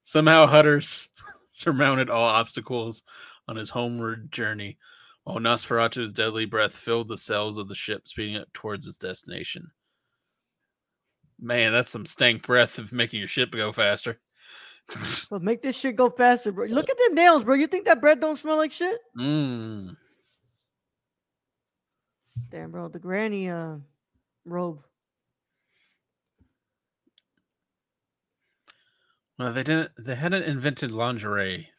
[0.06, 1.10] Somehow Hutters
[1.52, 3.04] surmounted all obstacles
[3.48, 4.78] on his homeward journey,
[5.24, 9.70] while Nosferatu's deadly breath filled the cells of the ship, speeding it towards its destination.
[11.40, 14.20] Man, that's some stank breath of making your ship go faster.
[15.30, 16.66] But make this shit go faster, bro.
[16.66, 17.56] Look at them nails, bro.
[17.56, 18.98] You think that bread don't smell like shit?
[19.18, 19.96] Mmm.
[22.52, 22.88] Damn, bro.
[22.88, 23.78] The granny uh
[24.46, 24.84] robe.
[29.38, 29.92] Well, they didn't.
[29.98, 31.70] They hadn't invented lingerie.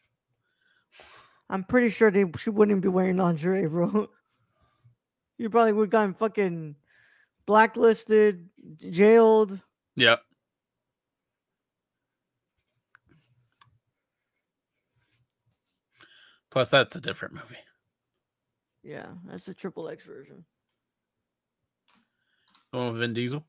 [1.49, 4.09] I'm pretty sure they she wouldn't be wearing lingerie, bro.
[5.37, 6.75] You probably would gotten fucking
[7.47, 8.47] blacklisted,
[8.77, 9.59] jailed.
[9.95, 10.21] Yep.
[16.51, 17.57] Plus, that's a different movie.
[18.83, 20.43] Yeah, that's the triple X version.
[22.71, 23.43] The one with Vin Diesel.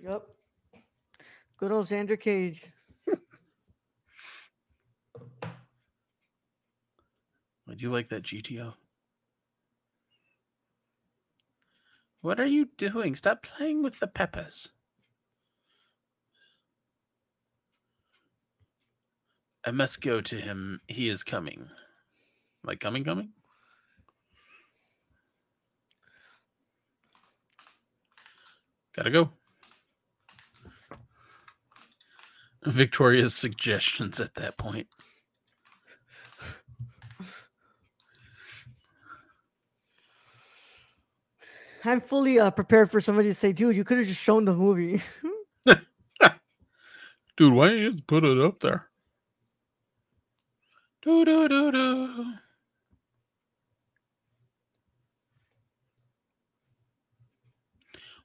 [0.00, 0.22] Yep.
[1.58, 2.64] Good old Xander Cage.
[5.42, 5.48] I
[7.76, 8.72] do like that GTO.
[12.22, 13.16] What are you doing?
[13.16, 14.68] Stop playing with the peppers.
[19.66, 20.80] I must go to him.
[20.86, 21.68] He is coming.
[22.64, 23.30] Like coming, coming?
[28.96, 29.30] Gotta go.
[32.64, 34.86] Victoria's suggestions at that point.
[41.84, 44.54] I'm fully uh, prepared for somebody to say, dude, you could have just shown the
[44.54, 45.02] movie.
[47.36, 48.88] Dude, why don't you just put it up there?
[51.02, 52.24] Do do do do.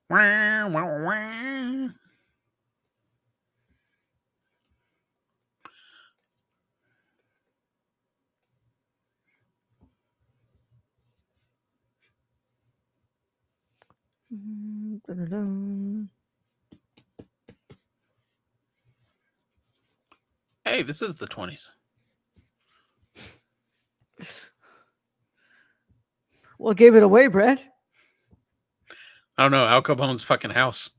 [0.10, 1.90] Wah, wah, wah.
[20.66, 21.70] Hey, this is the 20s.
[26.60, 27.62] well, gave it away, Brad?
[29.38, 29.66] I don't know.
[29.66, 30.90] Al Capone's fucking house.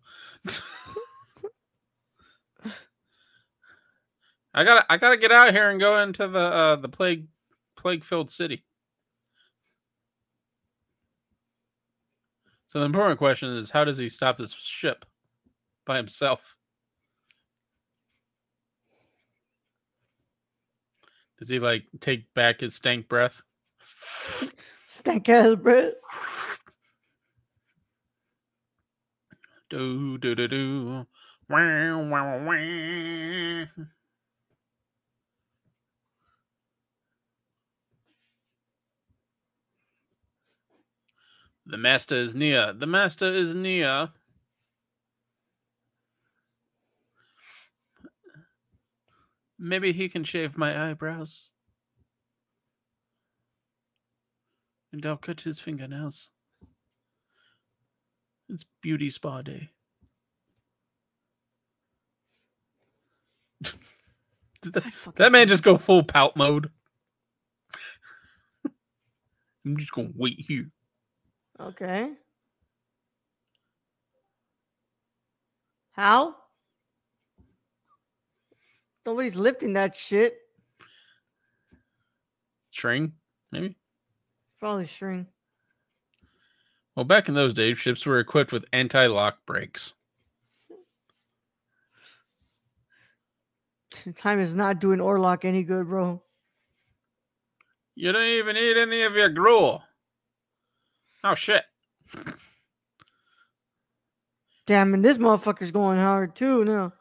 [4.54, 7.26] I gotta, I gotta get out here and go into the uh, the plague,
[7.76, 8.64] plague-filled city.
[12.68, 15.04] So the important question is, how does he stop this ship
[15.86, 16.56] by himself?
[21.38, 23.42] Does he like take back his stank breath?
[24.88, 25.94] Stank ass bread.
[29.70, 31.06] Do do do do.
[31.48, 33.66] Wow, wow.
[41.66, 42.72] The master is near.
[42.72, 44.08] The master is near.
[49.58, 51.50] Maybe he can shave my eyebrows.
[54.92, 56.30] And I'll cut his fingernails.
[58.48, 59.70] It's beauty spa day.
[64.62, 64.84] Did that,
[65.16, 66.70] that man just go full pout mode?
[69.64, 70.70] I'm just gonna wait here.
[71.60, 72.12] Okay.
[75.92, 76.36] How?
[79.04, 80.38] Nobody's lifting that shit.
[82.70, 83.12] String,
[83.50, 83.76] maybe?
[84.60, 85.26] Probably string.
[86.98, 89.94] Well, back in those days, ships were equipped with anti lock brakes.
[94.16, 96.20] Time is not doing Orlok any good, bro.
[97.94, 99.84] You don't even eat any of your gruel.
[101.22, 101.62] Oh, shit.
[104.66, 106.94] Damn, and this motherfucker's going hard too now.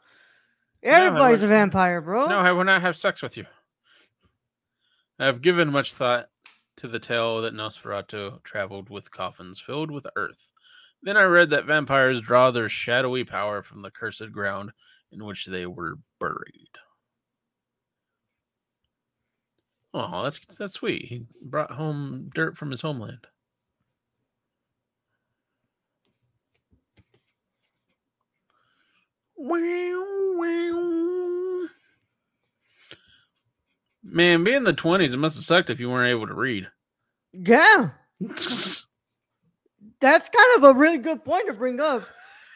[0.80, 2.28] Everybody's a vampire, bro.
[2.28, 3.46] No, I will not have sex with you.
[5.18, 6.28] I have given much thought
[6.78, 10.52] to the tale that Nosferatu traveled with coffins filled with earth.
[11.02, 14.72] Then I read that vampires draw their shadowy power from the cursed ground
[15.12, 16.70] in which they were buried.
[19.92, 21.06] Oh, that's that's sweet.
[21.06, 23.26] He brought home dirt from his homeland.
[29.36, 31.07] Wow, wow.
[34.02, 36.68] Man, being in the twenties, it must have sucked if you weren't able to read.
[37.32, 37.90] Yeah,
[38.20, 38.86] that's
[40.28, 42.02] kind of a really good point to bring up.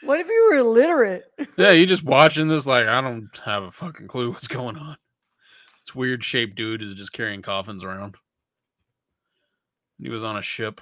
[0.02, 1.24] What if you were illiterate?
[1.56, 4.96] yeah, you're just watching this like I don't have a fucking clue what's going on.
[5.84, 8.16] This weird shaped dude is just carrying coffins around.
[10.00, 10.80] He was on a ship.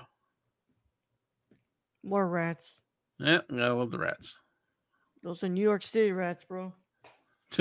[2.03, 2.81] More rats.
[3.19, 4.39] Yeah, I love the rats.
[5.23, 6.73] Those are New York City rats, bro.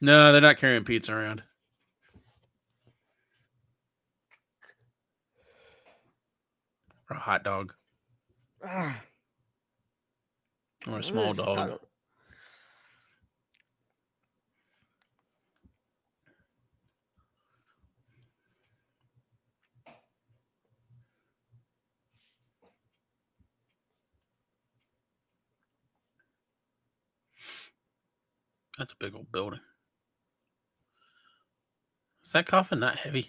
[0.00, 1.42] No, they're not carrying pizza around.
[7.10, 7.74] Or a hot dog.
[8.64, 9.02] Ah,
[10.90, 11.58] Or a small dog.
[11.58, 11.80] Chicago.
[28.78, 29.60] That's a big old building.
[32.30, 33.28] Is that coffin not heavy?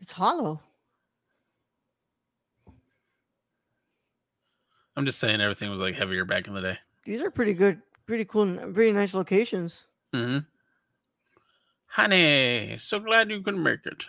[0.00, 0.60] It's hollow.
[4.96, 6.78] I'm just saying everything was like heavier back in the day.
[7.04, 9.88] These are pretty good, pretty cool, and pretty nice locations.
[10.14, 10.38] Mm-hmm.
[11.86, 14.06] Honey, so glad you could make it.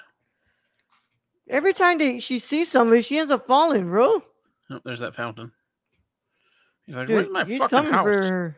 [1.49, 4.21] Every time they, she sees somebody, she ends up falling, bro.
[4.69, 5.51] Oh, there's that fountain.
[6.85, 8.03] He's like, Dude, where's my he's fucking coming house?
[8.03, 8.57] for her.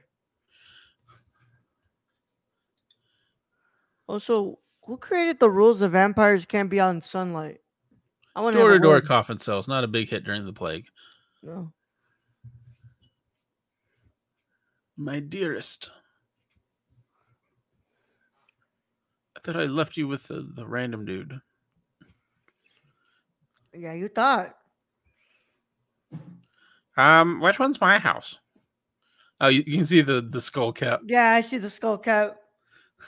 [4.11, 7.61] Also, who created the rules that vampires can't be out in sunlight?
[8.35, 10.83] I want Door to a door coffin cells, not a big hit during the plague.
[11.41, 11.71] No.
[14.97, 15.91] My dearest.
[19.37, 21.39] I thought I left you with the, the random dude.
[23.73, 24.57] Yeah, you thought.
[26.97, 28.35] Um, which one's my house?
[29.39, 30.99] Oh, you, you can see the the skull cap.
[31.05, 32.35] Yeah, I see the skull cap.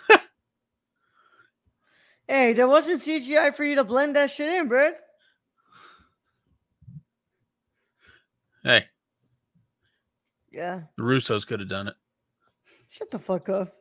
[2.28, 4.92] hey, there wasn't CGI for you to blend that shit in, bro.
[8.64, 8.86] Hey,
[10.52, 10.82] Yeah.
[10.98, 11.96] the Russos could have done it.
[12.90, 13.74] Shut the fuck up.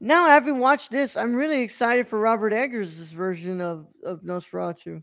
[0.00, 5.02] Now, having watched this, I'm really excited for Robert Eggers' version of, of Nosferatu.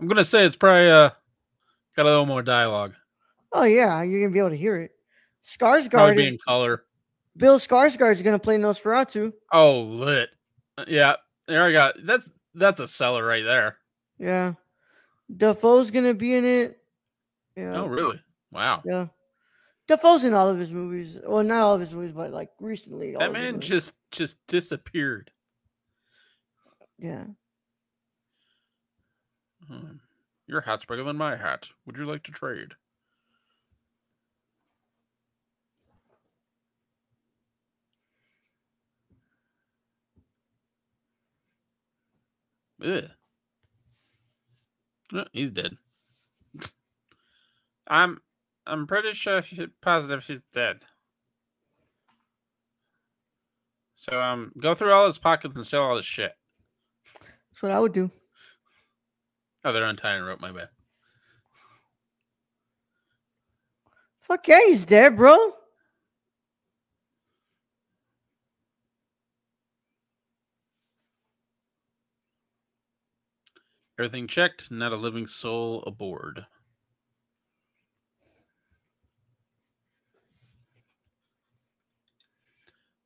[0.00, 1.10] I'm gonna say it's probably uh
[1.96, 2.94] got a little more dialogue.
[3.52, 4.92] Oh, yeah, you're going to be able to hear it.
[5.58, 6.84] Probably Skarsgård, is, in color.
[7.36, 9.32] Bill Skarsgård is going to play Nosferatu.
[9.52, 10.30] Oh, lit.
[10.78, 11.16] Uh, Yeah,
[11.48, 11.94] there I got.
[12.04, 13.78] That's that's a seller right there.
[14.18, 14.54] Yeah.
[15.34, 16.78] Defoe's going to be in it.
[17.56, 17.80] Yeah.
[17.80, 18.20] Oh, really?
[18.50, 18.82] Wow.
[18.84, 19.06] Yeah.
[19.88, 21.18] Defoe's in all of his movies.
[21.26, 23.14] Well, not all of his movies, but like recently.
[23.18, 25.30] That man just just disappeared.
[26.98, 27.24] Yeah.
[29.66, 29.96] Hmm.
[30.46, 31.68] Your hat's bigger than my hat.
[31.86, 32.74] Would you like to trade?
[42.84, 43.04] Ugh.
[45.14, 45.72] Oh, he's dead.
[47.86, 48.20] I'm
[48.66, 50.80] I'm pretty sure she, positive he's dead.
[53.94, 56.32] So um, go through all his pockets and steal all his shit.
[57.20, 58.10] That's what I would do.
[59.64, 60.40] Oh, they're untying rope.
[60.40, 60.68] My bad.
[64.20, 65.52] Fuck yeah, he's dead, bro.
[74.02, 74.68] Everything checked.
[74.72, 76.44] Not a living soul aboard.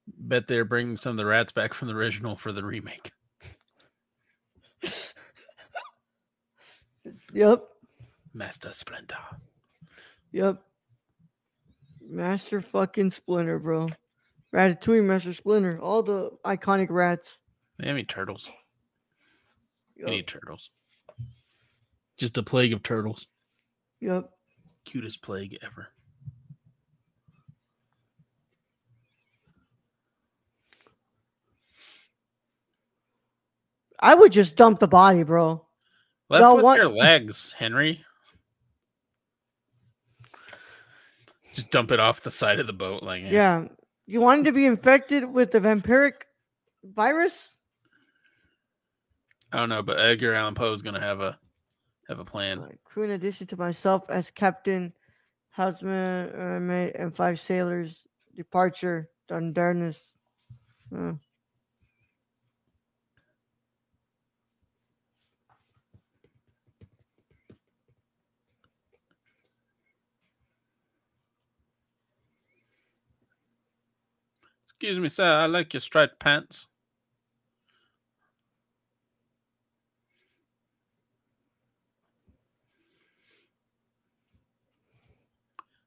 [0.07, 3.13] Bet they're bringing some of the rats back from the original for the remake.
[7.35, 7.65] Yep.
[8.33, 9.19] Master Splinter.
[10.33, 10.63] Yep.
[12.09, 13.91] Master fucking Splinter, bro.
[14.55, 17.43] Ratatouille, Master Splinter, all the iconic rats.
[17.79, 18.49] They have any turtles?
[19.99, 20.09] Yep.
[20.09, 20.71] Any turtles?
[22.19, 23.27] Just a plague of turtles.
[24.01, 24.31] Yep.
[24.85, 25.89] Cutest plague ever.
[34.01, 35.65] I would just dump the body, bro.
[36.29, 38.05] Left No, with what- your legs, Henry.
[41.55, 43.31] Just dump it off the side of the boat, like eh.
[43.31, 43.69] Yeah.
[44.05, 46.23] You wanted to be infected with the vampiric
[46.85, 47.57] virus?
[49.53, 51.39] I don't know, but Edgar Allan Poe is gonna have a
[52.09, 52.67] have a plan.
[52.85, 54.93] Crew in addition to myself as captain,
[55.51, 58.07] houseman, mate, and five sailors.
[58.35, 60.17] Departure, Dundarness.
[60.95, 61.15] Uh,
[74.65, 75.33] Excuse me, sir.
[75.33, 76.67] I like your striped pants.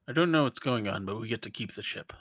[0.09, 2.11] I don't know what's going on, but we get to keep the ship.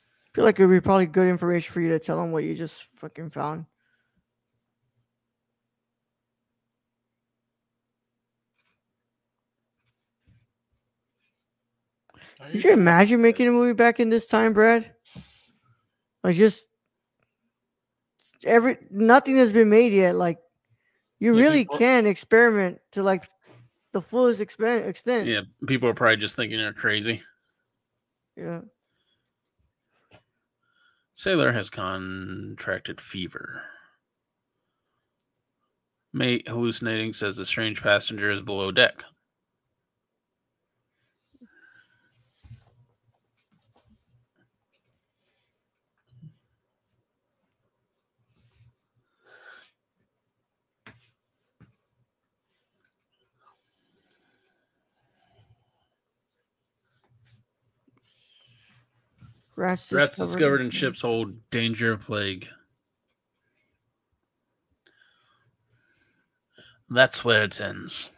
[0.00, 2.44] I feel like it would be probably good information for you to tell them what
[2.44, 3.66] you just fucking found.
[12.50, 14.90] Could you imagine making a movie back in this time, Brad.
[16.24, 16.70] Like just
[18.46, 20.14] every nothing has been made yet.
[20.14, 20.38] Like
[21.22, 23.28] you Yeah, really people- can experiment to like
[23.92, 25.28] the fullest expen- extent.
[25.28, 27.22] Yeah, people are probably just thinking they're crazy.
[28.36, 28.62] yeah.
[31.14, 33.62] Sailor has contracted fever.
[36.12, 39.04] Mate hallucinating says the strange passenger is below deck.
[59.62, 61.48] Rats, Rats discovered in in- ship's hold.
[61.50, 62.48] Danger of plague.
[66.90, 68.10] That's where it ends.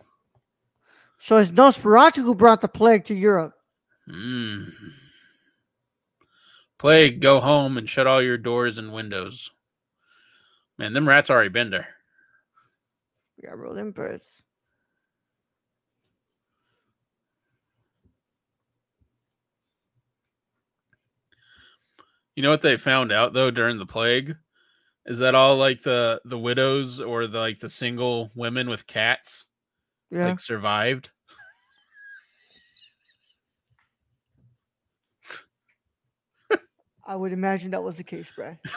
[1.18, 3.52] So it's Nosferatu who brought the plague to Europe.
[4.08, 4.72] Mm.
[6.78, 9.50] Plague, go home and shut all your doors and windows.
[10.78, 11.88] Man, them rats already been there.
[13.42, 14.42] Yeah, bro, them birds.
[22.36, 24.36] You know what they found out though during the plague
[25.06, 29.46] is that all like the the widows or the like the single women with cats
[30.10, 30.28] Yeah.
[30.28, 31.10] like survived.
[37.06, 38.58] I would imagine that was the case, Brad.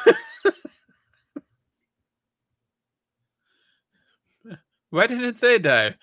[4.89, 5.95] Why didn't they die?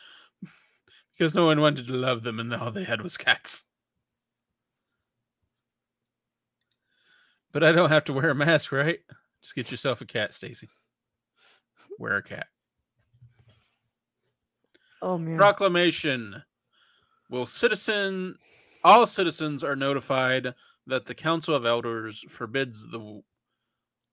[1.16, 3.64] Because no one wanted to love them and all they had was cats.
[7.55, 8.98] But I don't have to wear a mask, right?
[9.40, 10.68] Just get yourself a cat, Stacy.
[12.01, 12.48] Wear a cat.
[15.01, 15.39] Oh man.
[15.39, 16.43] Proclamation.
[17.31, 18.36] Will citizen
[18.82, 20.55] all citizens are notified
[20.89, 23.22] that the Council of Elders forbids the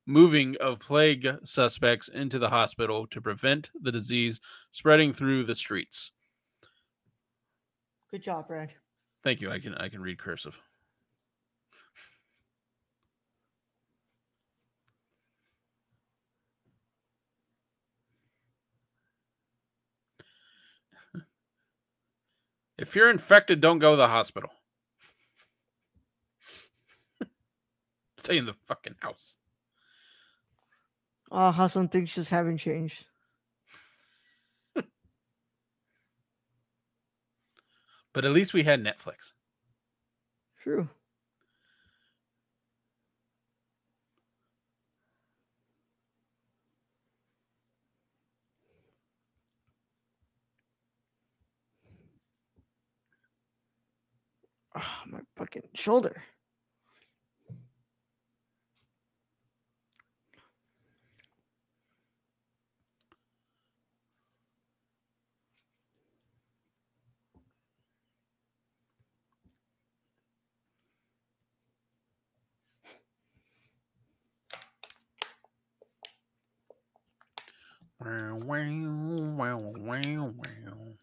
[0.05, 4.39] moving of plague suspects into the hospital to prevent the disease
[4.69, 6.11] spreading through the streets.
[8.11, 8.69] Good job, Brad.
[9.23, 9.51] Thank you.
[9.51, 10.55] I can I can read cursive.
[22.81, 24.49] If you're infected, don't go to the hospital.
[28.17, 29.35] Stay in the fucking house.
[31.31, 33.05] Oh, how some things just haven't changed.
[38.13, 39.31] But at least we had Netflix.
[40.61, 40.89] True.
[54.75, 56.23] Oh, my fucking shoulder.
[77.99, 80.97] Wow, wow, wow, wow.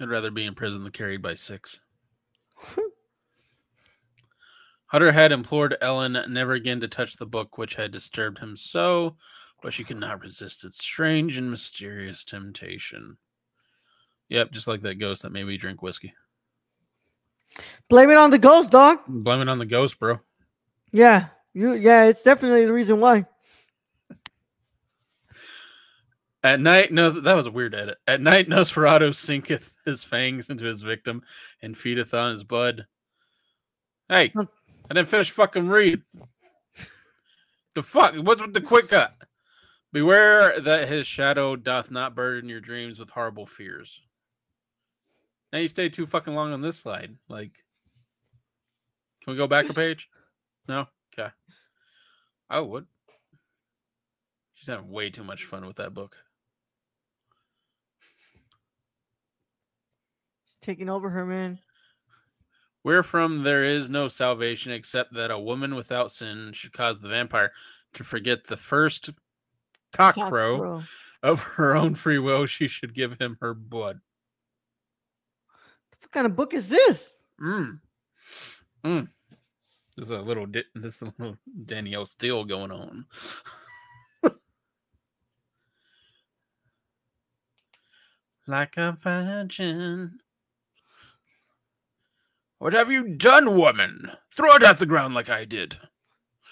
[0.00, 1.78] I'd rather be in prison than carried by six.
[4.86, 9.16] Hutter had implored Ellen never again to touch the book which had disturbed him so,
[9.62, 13.16] but she could not resist its strange and mysterious temptation.
[14.28, 16.14] Yep, just like that ghost that made me drink whiskey.
[17.88, 19.00] Blame it on the ghost, dog.
[19.06, 20.20] Blame it on the ghost, bro.
[20.92, 21.74] Yeah, you.
[21.74, 23.26] Yeah, it's definitely the reason why.
[26.44, 27.96] At night, Nos- that was a weird edit.
[28.06, 31.22] At night, Nosferatu sinketh his fangs into his victim
[31.62, 32.86] and feedeth on his blood.
[34.10, 36.02] Hey, I didn't finish fucking read.
[37.74, 38.14] The fuck?
[38.16, 39.14] What's with the quick cut?
[39.90, 44.00] Beware that his shadow doth not burden your dreams with horrible fears.
[45.50, 47.16] Now you stayed too fucking long on this slide.
[47.28, 47.52] Like,
[49.22, 50.10] can we go back a page?
[50.68, 50.88] No?
[51.12, 51.30] Okay.
[52.50, 52.86] I would.
[54.54, 56.16] She's having way too much fun with that book.
[60.60, 61.58] Taking over her, man.
[62.84, 67.52] Wherefrom there is no salvation except that a woman without sin should cause the vampire
[67.94, 69.10] to forget the first
[69.92, 70.82] Cock cockcrow crow.
[71.22, 72.44] of her own free will.
[72.46, 74.00] She should give him her blood.
[76.00, 77.16] What kind of book is this?
[77.40, 77.78] Mm.
[78.84, 79.08] Mm.
[79.96, 83.06] There's a little di- this is a little Danielle Steel going on.
[88.46, 90.18] like a virgin.
[92.58, 94.12] What have you done, woman?
[94.30, 95.78] Throw it at the ground like I did.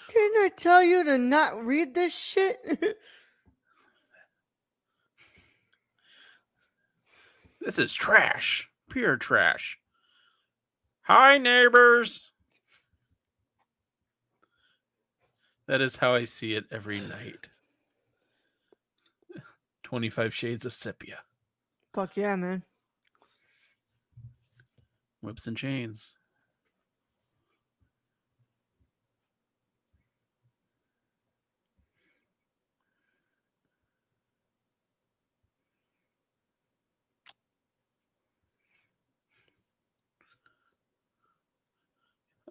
[0.09, 2.97] Didn't I tell you to not read this shit?
[7.63, 8.69] This is trash.
[8.89, 9.79] Pure trash.
[11.03, 12.31] Hi, neighbors.
[15.67, 17.47] That is how I see it every night.
[19.83, 21.19] 25 Shades of Sepia.
[21.93, 22.63] Fuck yeah, man.
[25.23, 26.13] Whips and chains.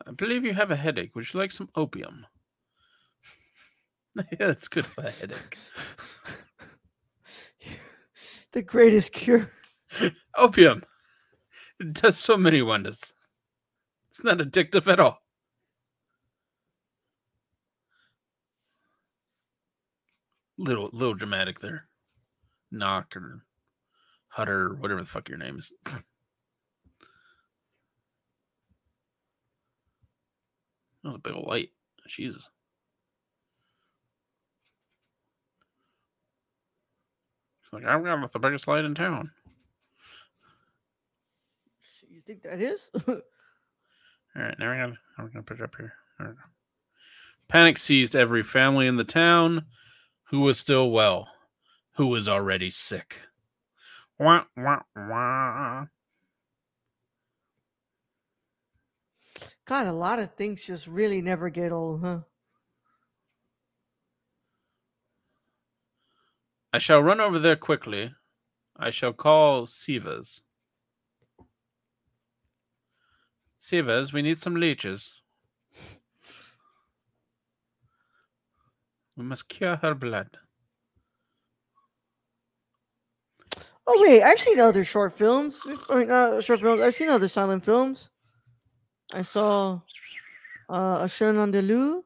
[0.07, 1.16] I believe you have a headache.
[1.16, 2.27] Would you like some opium?
[4.16, 5.59] yeah, it's good for a headache.
[8.53, 9.51] The greatest cure.
[10.36, 10.85] Opium.
[11.82, 13.12] It does so many wonders.
[14.10, 15.18] It's not addictive at all.
[20.56, 21.88] Little little dramatic there.
[22.70, 23.44] Knock or
[24.28, 25.72] Hutter, or whatever the fuck your name is.
[31.02, 31.70] That was a big old light.
[32.06, 32.48] Jesus.
[37.64, 39.32] It's like I've got the biggest light in town.
[42.32, 42.90] Think that is?
[43.09, 43.14] All
[44.34, 44.98] right, now we got.
[45.18, 45.92] I'm gonna put it up here.
[46.18, 46.32] Go.
[47.46, 49.66] Panic seized every family in the town,
[50.30, 51.28] who was still well,
[51.96, 53.20] who was already sick.
[54.18, 55.84] Wah, wah, wah.
[59.66, 62.20] God, a lot of things just really never get old, huh?
[66.72, 68.14] I shall run over there quickly.
[68.74, 70.40] I shall call Sievers.
[73.62, 75.12] Sievers, we need some leeches.
[79.16, 80.36] We must cure her blood.
[83.86, 85.60] Oh wait, I've seen other short films.
[85.89, 86.80] I mean, not short films.
[86.80, 88.09] I've seen other silent films.
[89.12, 89.80] I saw
[90.68, 92.02] uh, a Chien Andalou,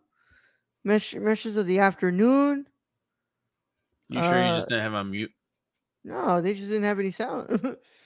[0.84, 2.66] Mesh- Meshes of the Afternoon,
[4.10, 5.32] You sure you Uh, just didn't have on mute?
[6.04, 7.76] No, they just didn't have any sound.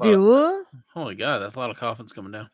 [0.00, 0.78] Well- do?
[0.92, 2.50] Holy God, that's a lot of coffins coming down.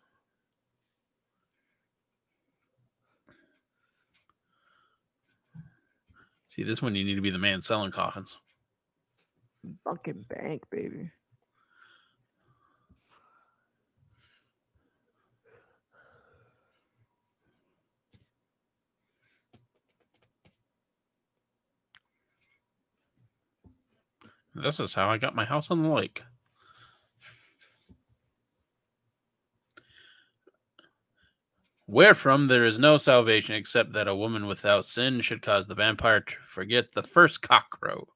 [6.48, 8.36] See, this one you need to be the man selling coffins.
[9.84, 11.10] Fucking bank, baby.
[24.54, 26.22] This is how I got my house on the lake.
[31.90, 36.20] Wherefrom there is no salvation except that a woman without sin should cause the vampire
[36.20, 38.06] to forget the first cockcrow.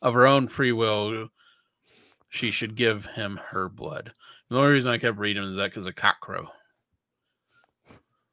[0.00, 1.28] Of her own free will,
[2.30, 4.12] she should give him her blood.
[4.48, 6.46] The only reason I kept reading is that because of cockcrow.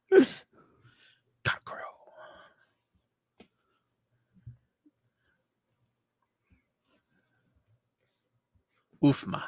[1.43, 1.81] Cockcrow.
[9.03, 9.43] Oofma.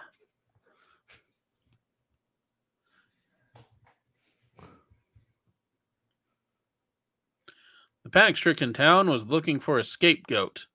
[8.13, 10.67] Panic stricken town was looking for a scapegoat.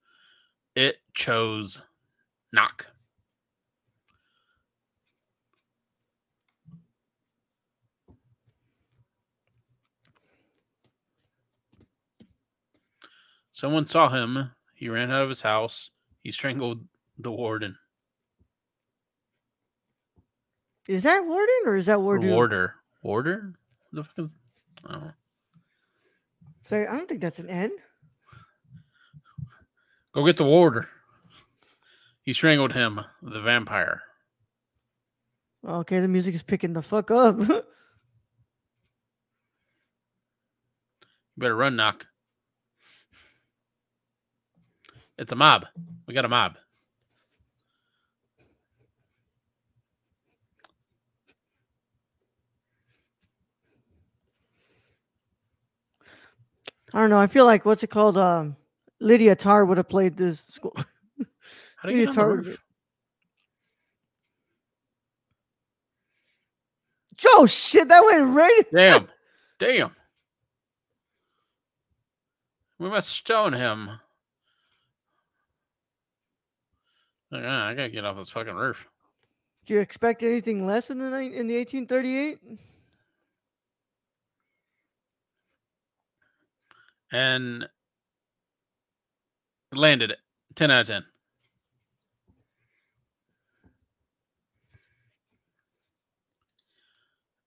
[0.75, 1.81] It chose
[2.53, 2.87] Knock.
[13.53, 14.51] Someone saw him.
[14.75, 15.91] He ran out of his house.
[16.23, 16.85] He strangled
[17.19, 17.77] the warden.
[20.89, 22.31] Is that Warden or is that Wardu?
[22.31, 22.77] warder.
[23.03, 23.55] Warder?
[23.93, 24.31] The fuck is.
[24.89, 25.13] Oh.
[26.69, 27.71] Say, I don't think that's an N.
[30.15, 30.87] Go get the warder.
[32.25, 34.03] He strangled him, the vampire.
[35.67, 37.39] Okay, the music is picking the fuck up.
[41.37, 42.05] You better run, knock.
[45.17, 45.67] It's a mob.
[46.09, 46.57] We got a mob.
[56.99, 57.21] I don't know.
[57.21, 58.19] I feel like what's it called?
[58.19, 58.57] Um,
[58.99, 60.41] Lydia Tar would have played this.
[60.41, 60.75] School.
[61.77, 62.59] How do you on the
[67.15, 68.63] Joe, shit, that went right.
[68.75, 69.07] Damn.
[69.61, 69.93] Damn.
[72.81, 73.91] We must stone him.
[77.31, 78.85] Like, ah, I gotta get off this fucking roof.
[79.67, 82.41] Do you expect anything less in the in the 1838?
[87.13, 87.69] And
[89.73, 90.19] landed it.
[90.57, 91.05] 10 out of 10.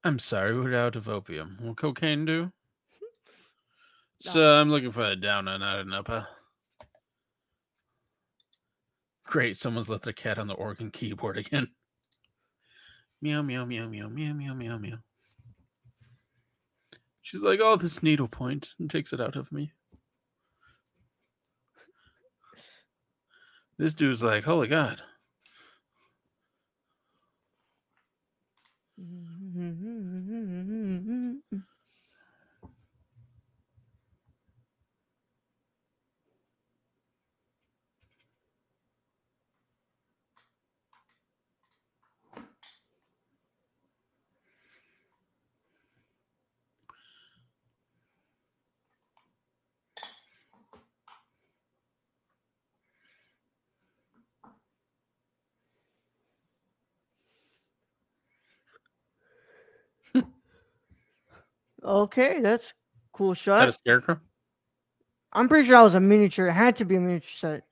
[0.03, 1.57] I'm sorry, we're out of opium.
[1.61, 2.51] Will cocaine do?
[4.23, 6.27] So I'm looking for a downer, not an upper.
[9.25, 11.67] Great, someone's left their cat on the organ keyboard again.
[13.23, 14.97] Meow, meow, meow, meow, meow, meow, meow, meow.
[17.21, 19.73] She's like, oh, this needle point, and takes it out of me.
[23.77, 25.01] This dude's like, holy God.
[61.83, 62.73] Okay, that's
[63.13, 63.73] cool Is that a shot.
[63.73, 64.19] scarecrow?
[65.33, 66.47] I'm pretty sure that was a miniature.
[66.47, 67.63] It had to be a miniature set.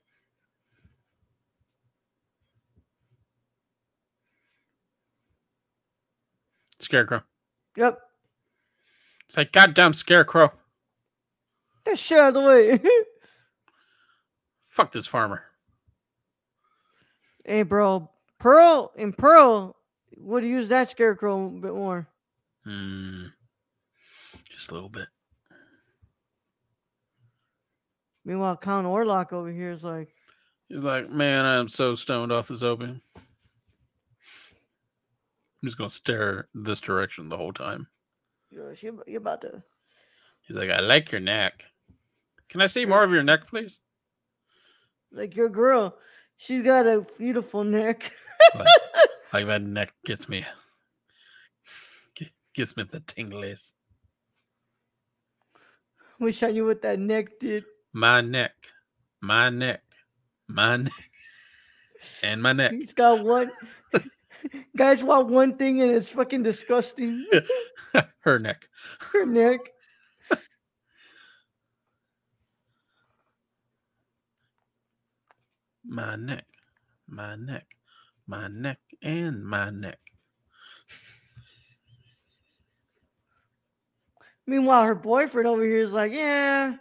[6.79, 7.21] Scarecrow.
[7.75, 7.99] Yep.
[9.27, 10.51] It's like, goddamn scarecrow.
[11.85, 12.79] That shit out of the way.
[14.67, 15.43] Fuck this farmer.
[17.45, 18.09] hey, bro.
[18.39, 19.75] Pearl in Pearl
[20.17, 22.07] would use that scarecrow a bit more.
[22.63, 23.25] Hmm.
[24.59, 25.07] Just a little bit.
[28.25, 30.09] Meanwhile, Count Orlok over here is like,
[30.67, 33.01] He's like, man, I'm so stoned off this opium.
[33.15, 33.23] I'm
[35.63, 37.87] just gonna stare this direction the whole time.
[38.49, 38.75] You're,
[39.07, 39.63] you're about to.
[40.41, 41.63] He's like, I like your neck.
[42.49, 43.79] Can I see more of your neck, please?
[45.09, 45.97] Like your girl,
[46.35, 48.11] she's got a beautiful neck.
[48.53, 48.67] Like,
[49.31, 50.45] like that neck gets me.
[52.53, 53.71] Gets me the tinglies.
[56.19, 57.63] Wish I knew what that neck did.
[57.93, 58.53] My neck
[59.21, 59.81] my neck,
[60.47, 61.11] my neck,
[62.23, 62.71] and my neck.
[62.71, 63.51] He's got one.
[64.77, 67.25] Guys want one thing and it's fucking disgusting.
[68.19, 68.67] Her neck.
[68.99, 69.59] Her neck.
[75.91, 76.45] My neck,
[77.07, 77.65] my neck,
[78.27, 79.99] my neck, and my neck.
[84.49, 86.75] Meanwhile, her boyfriend over here is like, yeah,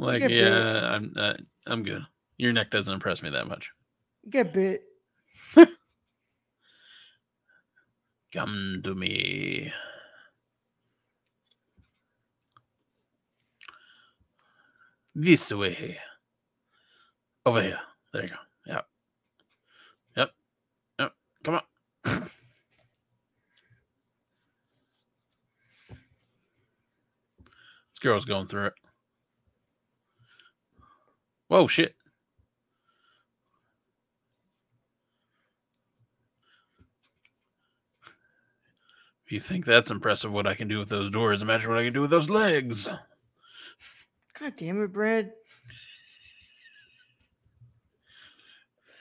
[0.00, 0.40] Like, get bit.
[0.42, 1.34] yeah, I'm uh,
[1.66, 2.02] I'm good.
[2.38, 3.70] Your neck doesn't impress me that much.
[4.28, 4.82] get bit.
[8.32, 9.72] Come to me.
[15.14, 15.98] This way.
[17.46, 17.80] Over here.
[18.12, 18.34] There you go.
[18.66, 18.86] Yep.
[20.16, 20.30] Yep.
[21.00, 21.12] Yep.
[21.44, 21.62] Come on.
[27.98, 28.74] this girl's going through it.
[31.48, 31.94] Whoa, shit.
[39.26, 41.84] If you think that's impressive, what I can do with those doors, imagine what I
[41.84, 42.88] can do with those legs.
[44.38, 45.32] God damn it, Brad.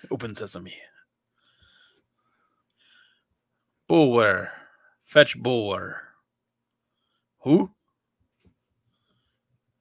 [0.10, 0.74] Open sesame.
[3.88, 4.50] Bulwer.
[5.06, 6.02] Fetch Bulwer.
[7.44, 7.72] Who?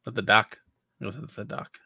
[0.07, 0.59] That the doc?
[1.01, 1.79] No, that's the doc.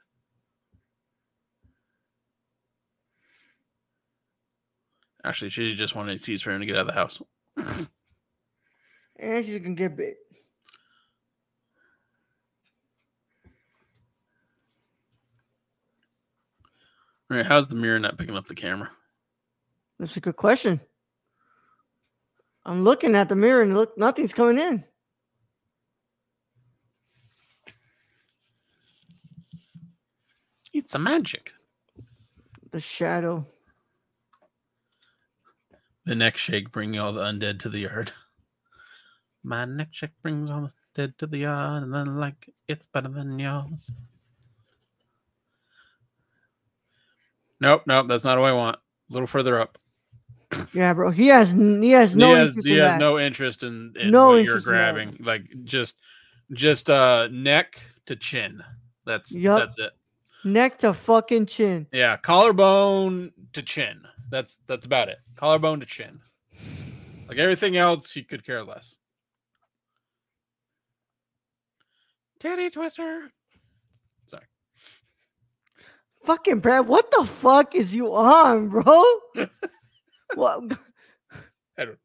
[5.25, 7.21] Actually, she just wanted seats for him to get out of the house.
[9.23, 10.17] And she's gonna get bit.
[17.31, 18.89] All right, how's the mirror not picking up the camera?
[19.99, 20.81] That's a good question.
[22.65, 24.85] I'm looking at the mirror and look, nothing's coming in.
[30.91, 31.53] It's a magic.
[32.73, 33.47] The shadow.
[36.05, 38.11] The neck shake bringing all the undead to the yard.
[39.45, 43.09] My neck shake brings all the dead to the yard, and then like it's better
[43.09, 43.93] than yours.
[47.61, 48.75] Nope, nope, that's not what I want.
[49.11, 49.79] A little further up.
[50.73, 51.13] Yeah, bro.
[51.13, 52.99] He has he has no he has, interest he in has that.
[52.99, 55.17] no interest in, in No what interest you're in grabbing.
[55.21, 55.95] Like just
[56.51, 58.61] just uh neck to chin.
[59.07, 59.61] That's Yup.
[59.61, 59.93] that's it.
[60.45, 61.87] Neck to fucking chin.
[61.93, 64.03] Yeah, collarbone to chin.
[64.31, 65.19] That's that's about it.
[65.37, 66.21] Collarbone to chin.
[67.29, 68.97] Like everything else, he could care less.
[72.39, 73.31] Teddy Twister.
[74.29, 74.45] Sorry.
[76.25, 79.05] Fucking Brad, what the fuck is you on, bro?
[80.35, 80.79] what?
[81.77, 81.99] I don't.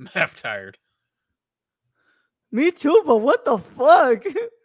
[0.00, 0.78] I'm half tired.
[2.50, 4.24] Me too, but what the fuck?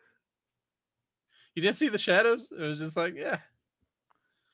[1.56, 2.48] You didn't see the shadows?
[2.52, 3.38] It was just like, yeah.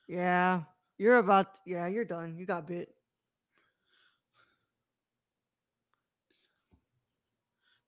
[0.07, 0.61] yeah,
[0.97, 1.47] you're about.
[1.65, 2.35] Yeah, you're done.
[2.37, 2.93] You got bit.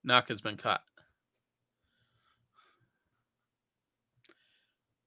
[0.04, 0.82] Knock has been caught.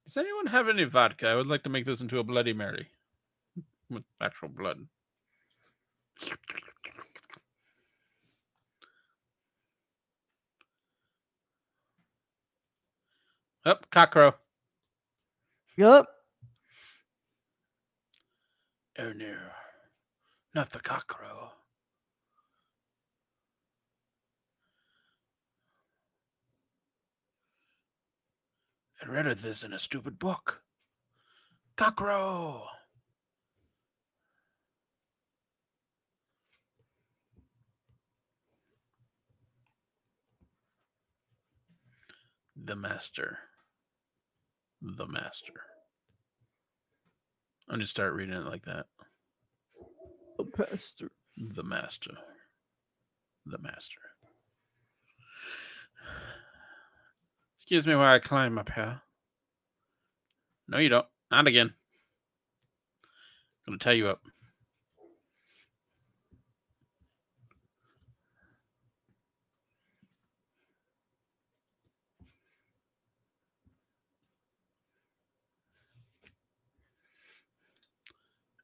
[0.06, 1.26] Does anyone have any vodka?
[1.26, 2.86] I would like to make this into a Bloody Mary
[3.90, 4.86] with actual blood.
[13.66, 14.34] Up, cockrow.
[15.76, 16.06] Yup.
[18.98, 19.36] Oh no,
[20.54, 21.48] not the cockrow.
[29.02, 30.60] I read of this in a stupid book.
[31.78, 32.64] Cockrow.
[42.56, 43.38] The master.
[44.86, 45.54] The master.
[47.70, 48.84] I'm just start reading it like that.
[50.54, 51.10] Pastor.
[51.38, 52.10] The master.
[53.46, 54.00] The master.
[57.56, 59.00] Excuse me while I climb up here.
[60.68, 61.06] No, you don't.
[61.30, 61.72] Not again.
[63.64, 64.20] gonna tie you up.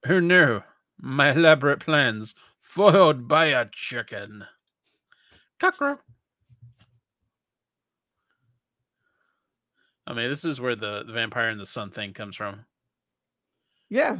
[0.06, 0.62] Who knew?
[1.00, 4.44] My elaborate plans foiled by a chicken.
[5.58, 5.98] Cockroach.
[10.06, 12.64] I mean, this is where the, the vampire and the sun thing comes from.
[13.88, 14.18] Yeah.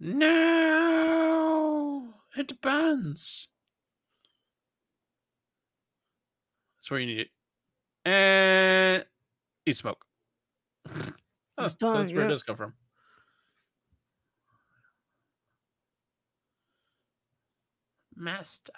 [0.00, 1.34] No,
[2.36, 3.48] it burns.
[6.78, 7.30] That's where you need it.
[8.04, 9.04] And
[9.66, 10.04] eat smoke.
[11.56, 12.26] Oh, It's so that's where yeah.
[12.26, 12.74] it does come from.
[18.16, 18.72] Master.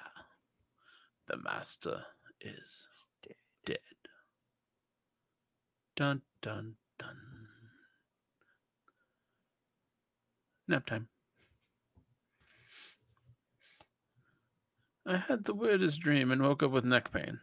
[1.29, 2.05] The master
[2.41, 2.87] is
[3.67, 3.79] dead.
[5.97, 7.17] Dun dun dun.
[10.69, 11.09] Nap time.
[15.07, 17.41] I had the weirdest dream and woke up with neck pain.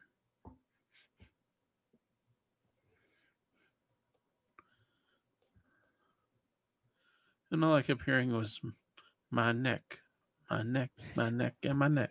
[7.54, 8.60] And all I kept hearing was
[9.30, 10.00] my neck,
[10.50, 12.10] my neck, my neck, and my neck.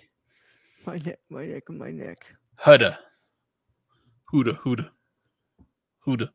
[0.86, 2.18] My neck, my neck, and my neck.
[2.64, 2.96] Hudda.
[4.32, 4.88] Huda, Huda.
[6.06, 6.28] Huda.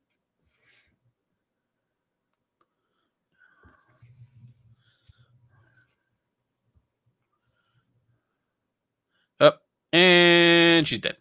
[9.40, 9.62] Up.
[9.94, 11.16] And she's dead.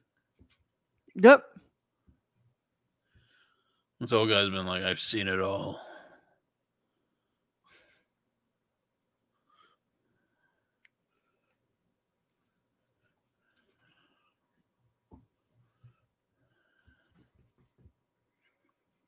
[1.15, 1.45] Yep.
[4.01, 5.86] This old guy's been like, I've seen it all.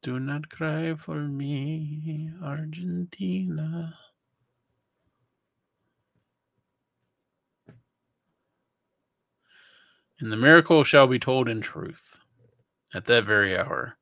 [0.02, 3.94] Do not cry for me, Argentina.
[10.20, 12.18] And the miracle shall be told in truth.
[12.94, 13.96] At that very hour,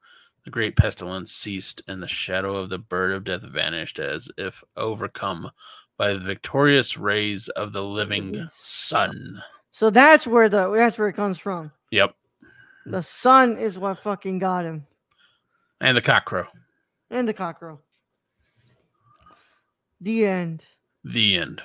[0.45, 4.63] the great pestilence ceased, and the shadow of the bird of death vanished as if
[4.77, 5.51] overcome
[5.99, 9.43] by the victorious rays of the living sun.
[9.73, 11.73] So that's where the that's where it comes from.
[11.91, 12.15] Yep.
[12.87, 14.87] The sun is what fucking got him,
[15.81, 16.47] And the cockcrow.
[17.11, 17.79] and the cockcrow.
[20.01, 20.65] The end.
[21.05, 21.63] The end.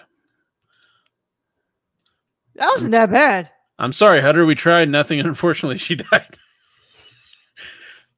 [2.56, 3.50] That wasn't that bad.
[3.80, 4.46] I'm sorry, Hutter.
[4.46, 6.38] We tried nothing, and unfortunately, she died.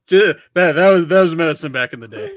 [0.08, 2.30] That, that was that was medicine back in the day.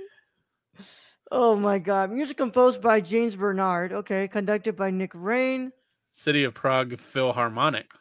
[1.29, 2.11] Oh my god.
[2.11, 3.91] Music composed by James Bernard.
[3.91, 4.27] Okay.
[4.29, 5.73] Conducted by Nic Raine.
[6.13, 7.91] City of Prague Philharmonic.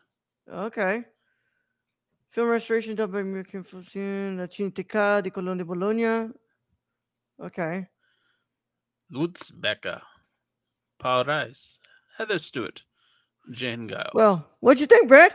[0.51, 1.05] Okay.
[2.37, 6.29] Film restoration done by American Fusion, La Cineteca di Colón de Bologna.
[7.43, 7.87] Okay.
[9.11, 10.03] Lutz Becker.
[10.99, 11.79] Paul Rice.
[12.19, 12.83] Heather Stewart.
[13.55, 14.11] Jane Giles.
[14.13, 15.35] Well, what'd you think, Brad?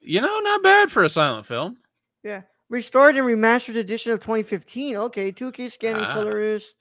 [0.00, 1.76] you know, not bad for a silent film.
[2.24, 2.40] Yeah.
[2.70, 4.96] Restored and remastered edition of 2015.
[4.96, 5.30] Okay.
[5.30, 6.14] 2K scanning Ah.
[6.14, 6.74] colorist.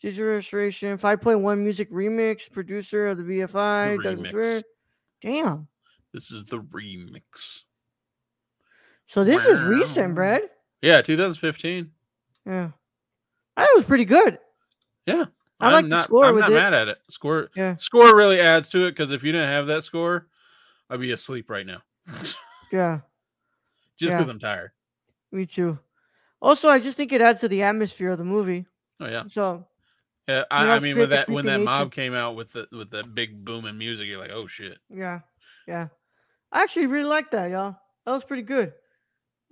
[0.00, 0.98] Digital restoration.
[0.98, 2.48] 5.1 music remix.
[2.48, 3.96] Producer of the BFI.
[3.96, 4.62] The Douglas remix.
[5.20, 5.66] Damn.
[6.12, 7.62] This is the remix.
[9.12, 10.14] So this is recent, Wow.
[10.14, 10.42] Brad.
[10.80, 11.90] Yeah, 2015.
[12.46, 12.70] Yeah.
[13.58, 14.38] I it was pretty good.
[15.04, 15.26] Yeah.
[15.60, 16.54] I I'm like the score I'm with not it.
[16.54, 16.98] mad at it.
[17.10, 17.76] Score Yeah.
[17.76, 20.28] score really adds to it because if you didn't have that score,
[20.88, 21.82] I'd be asleep right now.
[22.72, 23.00] Yeah.
[23.98, 24.16] Just Yeah.
[24.16, 24.70] because I'm tired.
[25.30, 25.78] Me too.
[26.40, 28.64] Also, I just think it adds to the atmosphere of the movie.
[28.98, 29.24] Oh yeah.
[29.28, 29.66] So
[30.26, 31.64] Yeah, I, I mean when that when that nature.
[31.66, 34.78] mob came out with the with that big booming music, you're like, oh shit.
[34.88, 35.20] Yeah,
[35.68, 35.88] yeah.
[36.50, 37.76] I actually really like that, y'all.
[38.06, 38.72] That was pretty good.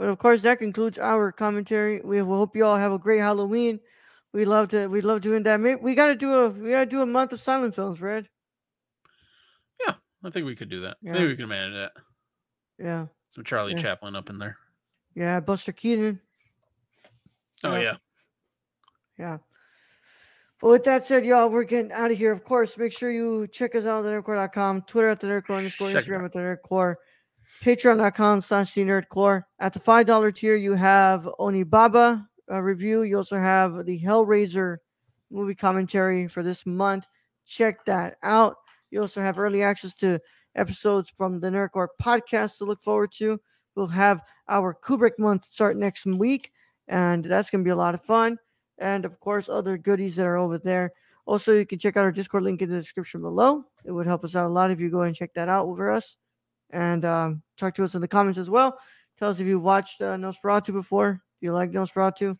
[0.00, 2.00] But of course, that concludes our commentary.
[2.02, 3.80] We hope you all have a great Halloween.
[4.32, 4.86] We love to.
[4.86, 5.60] We love doing that.
[5.60, 6.48] Maybe we gotta do a.
[6.48, 8.26] We gotta do a month of silent films, Red.
[9.86, 9.92] Yeah,
[10.24, 10.96] I think we could do that.
[11.02, 11.12] Yeah.
[11.12, 11.92] Maybe we can manage that.
[12.78, 13.82] Yeah, Some Charlie Yeah.
[13.82, 14.56] Chaplin up in there.
[15.14, 15.38] yeah.
[15.38, 16.18] Buster Keaton.
[17.62, 17.82] Oh Yeah.
[17.82, 17.96] yeah.
[19.18, 19.38] Yeah.
[20.62, 22.32] But with that said, y'all, we're getting out of here.
[22.32, 25.90] Of course, make sure you check us out at thenerdcorps.com, Twitter at the nerdcorps underscore,
[25.90, 26.96] Instagram at the nerdcorps,
[27.62, 29.44] patreon.com slash the nerdcorps.
[29.58, 33.02] At the $5 tier, you have Onibaba uh, review.
[33.02, 34.78] You also have the Hellraiser
[35.30, 37.06] movie commentary for this month.
[37.46, 38.56] Check that out.
[38.90, 40.20] You also have early access to
[40.56, 43.40] episodes from the Nerd Corps podcast to look forward to.
[43.74, 46.52] We'll have our Kubrick month start next week,
[46.88, 48.38] and that's going to be a lot of fun
[48.80, 50.92] and of course other goodies that are over there.
[51.26, 53.64] Also, you can check out our Discord link in the description below.
[53.84, 55.90] It would help us out a lot if you go and check that out over
[55.90, 56.16] us,
[56.72, 58.78] and um, talk to us in the comments as well.
[59.18, 61.12] Tell us if you watched uh, Nosferatu before.
[61.12, 62.38] Do you like Nosferatu?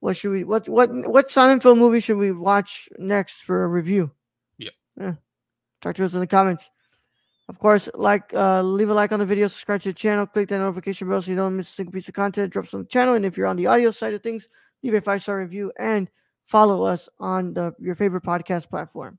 [0.00, 0.44] What should we?
[0.44, 4.10] What what what silent film movie should we watch next for a review?
[4.58, 4.72] Yep.
[5.00, 5.14] Yeah.
[5.80, 6.68] Talk to us in the comments.
[7.48, 10.48] Of course, like, uh, leave a like on the video, subscribe to the channel, click
[10.48, 12.86] that notification bell so you don't miss a single piece of content drops on the
[12.86, 13.14] channel.
[13.14, 14.48] And if you're on the audio side of things,
[14.82, 16.10] leave a five star review and
[16.46, 19.18] follow us on the your favorite podcast platform.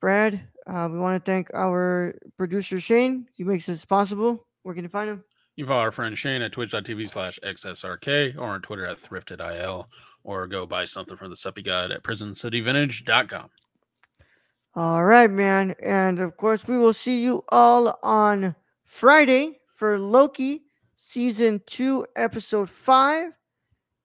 [0.00, 3.26] Brad, uh, we want to thank our producer Shane.
[3.34, 4.46] He makes this possible.
[4.62, 5.24] Where can you find him?
[5.56, 9.86] You can follow our friend Shane at twitch.tv slash XSRK or on Twitter at thriftedil
[10.24, 13.50] or go buy something from the Suppy God at prisoncityvintage.com.
[14.76, 15.74] All right, man.
[15.82, 18.54] And of course, we will see you all on
[18.84, 20.62] Friday for Loki
[20.94, 23.32] season two, episode five.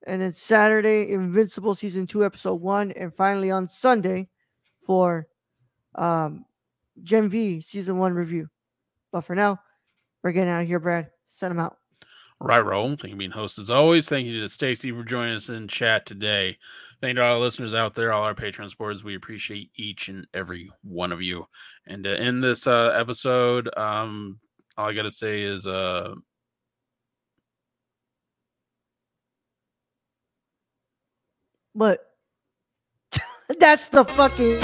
[0.07, 2.91] And then Saturday, Invincible season two, episode one.
[2.91, 4.27] And finally on Sunday
[4.85, 5.27] for
[5.95, 6.45] um,
[7.03, 8.49] Gen V season one review.
[9.11, 9.59] But for now,
[10.23, 11.09] we're getting out of here, Brad.
[11.29, 11.77] Send them out.
[12.41, 12.89] Right, roll.
[12.89, 14.09] Thank you for being host as always.
[14.09, 16.57] Thank you to Stacy for joining us in chat today.
[16.99, 19.03] Thank you to all our listeners out there, all our Patreon supporters.
[19.03, 21.45] We appreciate each and every one of you.
[21.87, 24.39] And to end this uh, episode, um,
[24.77, 26.15] all I got to say is uh,
[31.75, 31.99] But
[33.59, 34.61] that's the fucking